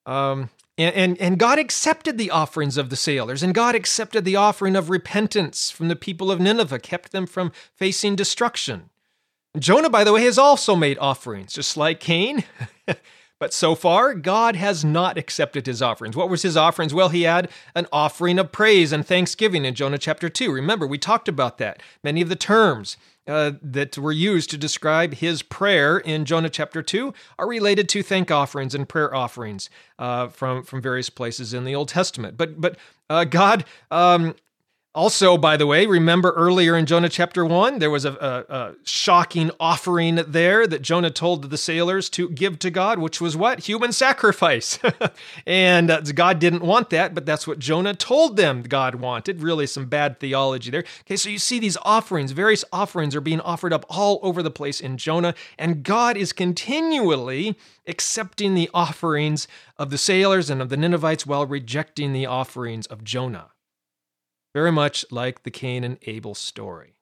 Um, 0.06 0.50
and, 0.80 0.96
and, 0.96 1.18
and 1.20 1.38
God 1.38 1.60
accepted 1.60 2.18
the 2.18 2.32
offerings 2.32 2.78
of 2.78 2.90
the 2.90 2.96
sailors, 2.96 3.44
and 3.44 3.54
God 3.54 3.76
accepted 3.76 4.26
the 4.26 4.38
offering 4.38 4.76
of 4.76 4.90
repentance 4.90 5.70
from 5.70 5.90
the 5.90 5.96
people 5.96 6.32
of 6.32 6.40
Nineveh, 6.40 6.80
kept 6.80 7.12
them 7.12 7.28
from 7.28 7.52
facing 7.76 8.16
destruction. 8.16 8.90
Jonah, 9.58 9.90
by 9.90 10.04
the 10.04 10.14
way, 10.14 10.24
has 10.24 10.38
also 10.38 10.76
made 10.76 10.98
offerings, 11.00 11.54
just 11.54 11.76
like 11.76 12.00
Cain. 12.00 12.44
But 13.40 13.54
so 13.54 13.74
far, 13.74 14.14
God 14.14 14.58
has 14.58 14.84
not 14.84 15.18
accepted 15.18 15.66
his 15.66 15.82
offerings. 15.82 16.16
What 16.16 16.30
was 16.30 16.42
his 16.42 16.58
offerings? 16.58 16.94
Well, 16.94 17.08
he 17.08 17.22
had 17.24 17.50
an 17.74 17.88
offering 17.92 18.38
of 18.38 18.52
praise 18.52 18.92
and 18.92 19.06
thanksgiving 19.06 19.64
in 19.64 19.76
Jonah 19.76 19.98
chapter 19.98 20.28
2. 20.28 20.52
Remember, 20.52 20.86
we 20.86 20.98
talked 20.98 21.30
about 21.30 21.58
that. 21.58 21.82
Many 22.04 22.22
of 22.22 22.28
the 22.28 22.36
terms 22.36 22.98
uh, 23.28 23.54
that 23.62 23.98
were 23.98 24.12
used 24.12 24.50
to 24.50 24.58
describe 24.58 25.16
his 25.16 25.42
prayer 25.42 26.00
in 26.00 26.26
Jonah 26.26 26.50
chapter 26.50 26.82
2 26.82 27.14
are 27.38 27.48
related 27.48 27.88
to 27.90 28.04
thank 28.04 28.32
offerings 28.32 28.74
and 28.74 28.90
prayer 28.90 29.14
offerings 29.14 29.70
uh, 29.98 30.28
from, 30.28 30.64
from 30.64 30.82
various 30.82 31.10
places 31.10 31.54
in 31.54 31.64
the 31.64 31.76
Old 31.76 31.90
Testament. 31.90 32.38
But, 32.38 32.60
but 32.60 32.78
uh, 33.10 33.26
God 33.26 33.66
um, 33.92 34.36
also, 35.00 35.38
by 35.38 35.56
the 35.56 35.66
way, 35.66 35.86
remember 35.86 36.32
earlier 36.32 36.76
in 36.76 36.86
Jonah 36.86 37.08
chapter 37.08 37.46
1, 37.46 37.80
there 37.80 37.90
was 37.90 38.04
a, 38.04 38.12
a, 38.12 38.54
a, 38.54 38.76
shocking 38.84 39.50
offering 39.58 40.16
there 40.28 40.68
that 40.68 40.82
Jonah 40.82 41.10
told 41.10 41.50
the 41.50 41.58
sailors 41.58 42.10
to 42.10 42.28
give 42.28 42.60
to 42.60 42.70
God, 42.70 43.00
which 43.00 43.22
was 43.22 43.38
what? 43.38 43.60
Human 43.60 43.94
sacrifice. 43.94 44.78
and 45.46 45.90
uh, 45.90 46.02
God 46.02 46.38
didn't 46.40 46.64
want 46.64 46.90
that, 46.90 47.16
but 47.16 47.26
that's 47.26 47.48
what 47.48 47.60
Jonah 47.60 47.94
told 47.94 48.36
them 48.36 48.62
God 48.62 48.96
wanted. 48.96 49.42
Really, 49.42 49.68
some 49.68 49.86
bad 49.86 50.20
theology 50.20 50.70
there. 50.70 50.84
Okay, 51.06 51.16
so 51.16 51.30
you 51.30 51.40
see 51.40 51.60
these 51.60 51.78
offerings, 51.84 52.34
various 52.34 52.66
offerings 52.74 53.16
are 53.16 53.22
being 53.22 53.40
offered 53.40 53.72
up 53.72 53.86
all 53.88 54.20
over 54.22 54.44
the 54.44 54.52
place 54.52 54.82
in 54.82 54.98
Jonah, 54.98 55.34
and 55.58 55.82
God 55.84 56.18
is 56.18 56.34
continually 56.34 57.58
accepting 57.88 58.54
the 58.54 58.70
offerings 58.74 59.48
of 59.78 59.92
the 59.92 59.98
sailors 59.98 60.50
and 60.50 60.62
of 60.62 60.68
the 60.68 60.76
Ninevites 60.76 61.26
while 61.26 61.46
rejecting 61.46 62.12
the 62.12 62.26
offerings 62.26 62.86
of 62.88 63.06
Jonah 63.06 63.52
very 64.54 64.72
much 64.72 65.06
like 65.12 65.44
the 65.44 65.52
Cain 65.52 65.84
and 65.84 65.98
Abel 66.04 66.36
story. 66.36 66.96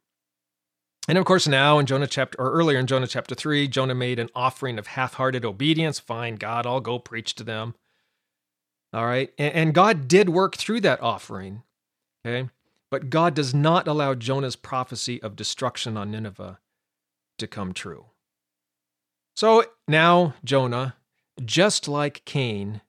And 1.07 1.17
of 1.17 1.25
course, 1.25 1.47
now 1.47 1.79
in 1.79 1.85
Jonah 1.85 2.07
chapter, 2.07 2.39
or 2.39 2.51
earlier 2.51 2.77
in 2.77 2.87
Jonah 2.87 3.07
chapter 3.07 3.33
3, 3.33 3.67
Jonah 3.69 3.95
made 3.95 4.19
an 4.19 4.29
offering 4.35 4.77
of 4.77 4.87
half 4.87 5.13
hearted 5.13 5.45
obedience. 5.45 5.99
Fine, 5.99 6.35
God, 6.35 6.65
I'll 6.65 6.81
go 6.81 6.99
preach 6.99 7.33
to 7.35 7.43
them. 7.43 7.75
All 8.93 9.05
right. 9.05 9.31
And 9.37 9.73
God 9.73 10.07
did 10.07 10.29
work 10.29 10.57
through 10.57 10.81
that 10.81 11.01
offering. 11.01 11.63
Okay. 12.25 12.49
But 12.89 13.09
God 13.09 13.33
does 13.33 13.53
not 13.53 13.87
allow 13.87 14.15
Jonah's 14.15 14.55
prophecy 14.55 15.21
of 15.21 15.35
destruction 15.35 15.97
on 15.97 16.11
Nineveh 16.11 16.59
to 17.37 17.47
come 17.47 17.73
true. 17.73 18.05
So 19.35 19.65
now 19.87 20.33
Jonah, 20.43 20.95
just 21.43 21.87
like 21.87 22.25
Cain, 22.25 22.81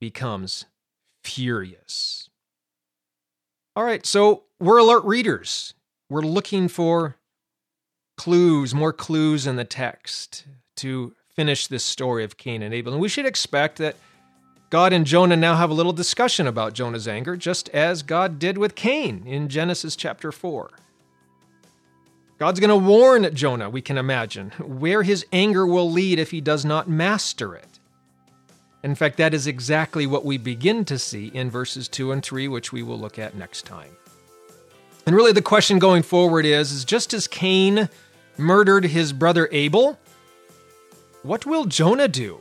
becomes 0.00 0.64
furious. 1.22 2.28
All 3.74 3.84
right, 3.84 4.04
so 4.04 4.42
we're 4.60 4.78
alert 4.78 5.04
readers. 5.04 5.72
We're 6.10 6.20
looking 6.20 6.68
for 6.68 7.16
clues, 8.18 8.74
more 8.74 8.92
clues 8.92 9.46
in 9.46 9.56
the 9.56 9.64
text 9.64 10.44
to 10.76 11.14
finish 11.34 11.66
this 11.66 11.82
story 11.82 12.22
of 12.22 12.36
Cain 12.36 12.62
and 12.62 12.74
Abel. 12.74 12.92
And 12.92 13.00
we 13.00 13.08
should 13.08 13.24
expect 13.24 13.78
that 13.78 13.96
God 14.68 14.92
and 14.92 15.06
Jonah 15.06 15.36
now 15.36 15.56
have 15.56 15.70
a 15.70 15.74
little 15.74 15.94
discussion 15.94 16.46
about 16.46 16.74
Jonah's 16.74 17.08
anger, 17.08 17.34
just 17.34 17.70
as 17.70 18.02
God 18.02 18.38
did 18.38 18.58
with 18.58 18.74
Cain 18.74 19.22
in 19.26 19.48
Genesis 19.48 19.96
chapter 19.96 20.30
4. 20.30 20.70
God's 22.38 22.60
going 22.60 22.68
to 22.68 22.76
warn 22.76 23.34
Jonah, 23.34 23.70
we 23.70 23.80
can 23.80 23.96
imagine, 23.96 24.50
where 24.58 25.02
his 25.02 25.24
anger 25.32 25.66
will 25.66 25.90
lead 25.90 26.18
if 26.18 26.30
he 26.30 26.42
does 26.42 26.64
not 26.64 26.90
master 26.90 27.54
it. 27.54 27.71
In 28.82 28.94
fact, 28.94 29.16
that 29.18 29.32
is 29.32 29.46
exactly 29.46 30.06
what 30.06 30.24
we 30.24 30.38
begin 30.38 30.84
to 30.86 30.98
see 30.98 31.28
in 31.28 31.50
verses 31.50 31.88
2 31.88 32.12
and 32.12 32.22
3, 32.22 32.48
which 32.48 32.72
we 32.72 32.82
will 32.82 32.98
look 32.98 33.18
at 33.18 33.36
next 33.36 33.64
time. 33.64 33.96
And 35.06 35.14
really, 35.14 35.32
the 35.32 35.42
question 35.42 35.78
going 35.78 36.02
forward 36.02 36.44
is, 36.44 36.72
is 36.72 36.84
just 36.84 37.14
as 37.14 37.28
Cain 37.28 37.88
murdered 38.36 38.84
his 38.84 39.12
brother 39.12 39.48
Abel, 39.52 39.98
what 41.22 41.46
will 41.46 41.64
Jonah 41.64 42.08
do? 42.08 42.40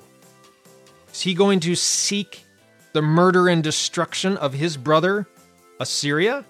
Is 1.13 1.21
he 1.21 1.34
going 1.34 1.60
to 1.62 1.75
seek 1.75 2.45
the 2.93 3.01
murder 3.01 3.47
and 3.47 3.63
destruction 3.63 4.38
of 4.38 4.54
his 4.54 4.77
brother 4.77 5.27
Assyria? 5.80 6.45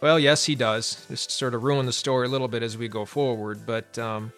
Well, 0.00 0.18
yes, 0.18 0.44
he 0.44 0.54
does. 0.54 1.06
Just 1.08 1.30
sort 1.30 1.54
of 1.54 1.62
ruin 1.62 1.86
the 1.86 1.92
story 1.92 2.26
a 2.26 2.30
little 2.30 2.48
bit 2.48 2.62
as 2.62 2.76
we 2.76 2.88
go 2.88 3.04
forward, 3.04 3.64
but 3.66 3.96
um, 3.98 4.32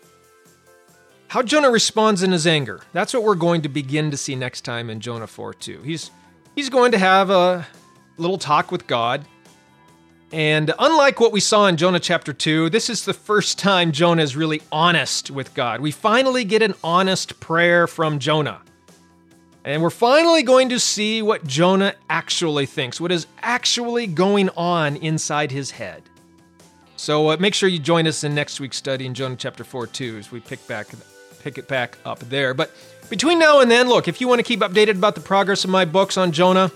how 1.34 1.42
Jonah 1.42 1.68
responds 1.68 2.22
in 2.22 2.30
his 2.30 2.46
anger. 2.46 2.80
That's 2.92 3.12
what 3.12 3.24
we're 3.24 3.34
going 3.34 3.62
to 3.62 3.68
begin 3.68 4.12
to 4.12 4.16
see 4.16 4.36
next 4.36 4.60
time 4.60 4.88
in 4.88 5.00
Jonah 5.00 5.26
4 5.26 5.52
2. 5.52 5.82
He's 5.82 6.12
he's 6.54 6.68
going 6.68 6.92
to 6.92 6.98
have 6.98 7.28
a 7.28 7.66
little 8.18 8.38
talk 8.38 8.70
with 8.70 8.86
God. 8.86 9.24
And 10.30 10.72
unlike 10.78 11.18
what 11.18 11.32
we 11.32 11.40
saw 11.40 11.66
in 11.66 11.76
Jonah 11.76 11.98
chapter 11.98 12.32
2, 12.32 12.70
this 12.70 12.88
is 12.88 13.04
the 13.04 13.12
first 13.12 13.58
time 13.58 13.90
Jonah 13.90 14.22
is 14.22 14.36
really 14.36 14.62
honest 14.70 15.28
with 15.28 15.52
God. 15.54 15.80
We 15.80 15.90
finally 15.90 16.44
get 16.44 16.62
an 16.62 16.74
honest 16.84 17.40
prayer 17.40 17.88
from 17.88 18.20
Jonah. 18.20 18.62
And 19.64 19.82
we're 19.82 19.90
finally 19.90 20.44
going 20.44 20.68
to 20.68 20.78
see 20.78 21.20
what 21.20 21.44
Jonah 21.44 21.96
actually 22.08 22.66
thinks, 22.66 23.00
what 23.00 23.10
is 23.10 23.26
actually 23.42 24.06
going 24.06 24.50
on 24.50 24.94
inside 24.98 25.50
his 25.50 25.72
head. 25.72 26.04
So 26.94 27.30
uh, 27.30 27.38
make 27.40 27.54
sure 27.54 27.68
you 27.68 27.80
join 27.80 28.06
us 28.06 28.22
in 28.22 28.36
next 28.36 28.60
week's 28.60 28.76
study 28.76 29.04
in 29.04 29.14
Jonah 29.14 29.34
chapter 29.34 29.64
4 29.64 29.88
too, 29.88 30.16
as 30.18 30.30
we 30.30 30.38
pick 30.38 30.64
back 30.68 30.86
pick 31.44 31.58
it 31.58 31.68
back 31.68 31.98
up 32.06 32.18
there. 32.20 32.54
But 32.54 32.70
between 33.10 33.38
now 33.38 33.60
and 33.60 33.70
then, 33.70 33.86
look, 33.86 34.08
if 34.08 34.18
you 34.18 34.26
want 34.26 34.38
to 34.38 34.42
keep 34.42 34.60
updated 34.60 34.96
about 34.96 35.14
the 35.14 35.20
progress 35.20 35.62
of 35.62 35.70
my 35.70 35.84
books 35.84 36.16
on 36.16 36.32
Jonah, 36.32 36.72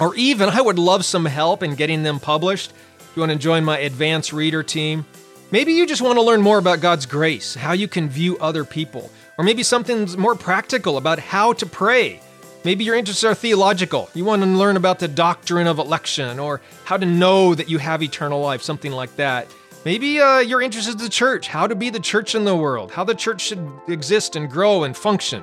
or 0.00 0.14
even 0.16 0.48
I 0.48 0.60
would 0.60 0.78
love 0.78 1.04
some 1.04 1.24
help 1.24 1.62
in 1.62 1.76
getting 1.76 2.02
them 2.02 2.18
published. 2.18 2.72
If 2.98 3.12
you 3.14 3.20
want 3.20 3.32
to 3.32 3.38
join 3.38 3.64
my 3.64 3.78
advanced 3.78 4.32
reader 4.32 4.64
team, 4.64 5.04
maybe 5.52 5.72
you 5.72 5.86
just 5.86 6.02
want 6.02 6.16
to 6.16 6.22
learn 6.22 6.42
more 6.42 6.58
about 6.58 6.80
God's 6.80 7.06
grace, 7.06 7.54
how 7.54 7.72
you 7.72 7.86
can 7.86 8.08
view 8.08 8.36
other 8.38 8.64
people, 8.64 9.10
or 9.38 9.44
maybe 9.44 9.62
something 9.62 10.10
more 10.18 10.34
practical 10.34 10.96
about 10.96 11.20
how 11.20 11.52
to 11.52 11.66
pray. 11.66 12.20
Maybe 12.64 12.84
your 12.84 12.96
interests 12.96 13.24
are 13.24 13.34
theological. 13.34 14.10
You 14.14 14.24
want 14.24 14.42
to 14.42 14.48
learn 14.48 14.76
about 14.76 14.98
the 14.98 15.08
doctrine 15.08 15.66
of 15.66 15.78
election 15.78 16.38
or 16.38 16.60
how 16.84 16.96
to 16.96 17.06
know 17.06 17.54
that 17.54 17.70
you 17.70 17.78
have 17.78 18.02
eternal 18.02 18.40
life, 18.40 18.62
something 18.62 18.92
like 18.92 19.14
that. 19.16 19.46
Maybe 19.84 20.20
uh, 20.20 20.40
you're 20.40 20.60
interested 20.60 20.92
in 20.92 20.98
the 20.98 21.08
church, 21.08 21.48
how 21.48 21.66
to 21.66 21.74
be 21.74 21.88
the 21.88 22.00
church 22.00 22.34
in 22.34 22.44
the 22.44 22.54
world, 22.54 22.90
how 22.90 23.04
the 23.04 23.14
church 23.14 23.40
should 23.40 23.66
exist 23.88 24.36
and 24.36 24.50
grow 24.50 24.84
and 24.84 24.94
function. 24.94 25.42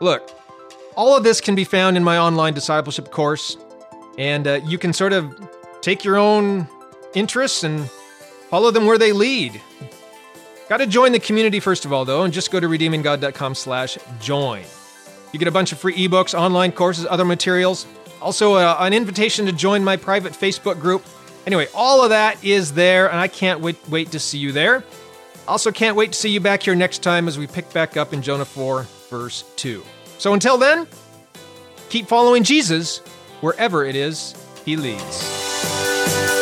Look, 0.00 0.30
all 0.94 1.16
of 1.16 1.24
this 1.24 1.40
can 1.40 1.54
be 1.54 1.64
found 1.64 1.96
in 1.96 2.04
my 2.04 2.18
online 2.18 2.52
discipleship 2.52 3.10
course, 3.10 3.56
and 4.18 4.46
uh, 4.46 4.60
you 4.64 4.76
can 4.76 4.92
sort 4.92 5.14
of 5.14 5.34
take 5.80 6.04
your 6.04 6.16
own 6.18 6.68
interests 7.14 7.64
and 7.64 7.88
follow 8.50 8.70
them 8.70 8.84
where 8.84 8.98
they 8.98 9.12
lead. 9.12 9.58
Got 10.68 10.78
to 10.78 10.86
join 10.86 11.12
the 11.12 11.20
community 11.20 11.58
first 11.58 11.86
of 11.86 11.92
all, 11.92 12.04
though, 12.04 12.24
and 12.24 12.32
just 12.32 12.50
go 12.50 12.60
to 12.60 12.68
redeeminggod.com/join. 12.68 14.64
You 15.32 15.38
get 15.38 15.48
a 15.48 15.52
bunch 15.52 15.72
of 15.72 15.78
free 15.78 15.96
ebooks, 15.96 16.38
online 16.38 16.72
courses, 16.72 17.06
other 17.08 17.24
materials. 17.24 17.86
Also, 18.20 18.54
uh, 18.54 18.76
an 18.80 18.92
invitation 18.92 19.46
to 19.46 19.52
join 19.52 19.82
my 19.82 19.96
private 19.96 20.34
Facebook 20.34 20.78
group. 20.78 21.04
Anyway, 21.46 21.66
all 21.74 22.02
of 22.02 22.10
that 22.10 22.42
is 22.44 22.74
there, 22.74 23.10
and 23.10 23.18
I 23.18 23.28
can't 23.28 23.60
wait, 23.60 23.76
wait 23.88 24.12
to 24.12 24.18
see 24.18 24.38
you 24.38 24.52
there. 24.52 24.84
Also, 25.48 25.72
can't 25.72 25.96
wait 25.96 26.12
to 26.12 26.18
see 26.18 26.30
you 26.30 26.40
back 26.40 26.62
here 26.62 26.74
next 26.74 27.02
time 27.02 27.26
as 27.26 27.38
we 27.38 27.46
pick 27.46 27.72
back 27.72 27.96
up 27.96 28.12
in 28.12 28.22
Jonah 28.22 28.44
4, 28.44 28.86
verse 29.10 29.44
2. 29.56 29.82
So 30.18 30.34
until 30.34 30.56
then, 30.56 30.86
keep 31.88 32.06
following 32.06 32.44
Jesus 32.44 32.98
wherever 33.40 33.84
it 33.84 33.96
is 33.96 34.36
he 34.64 34.76
leads. 34.76 36.41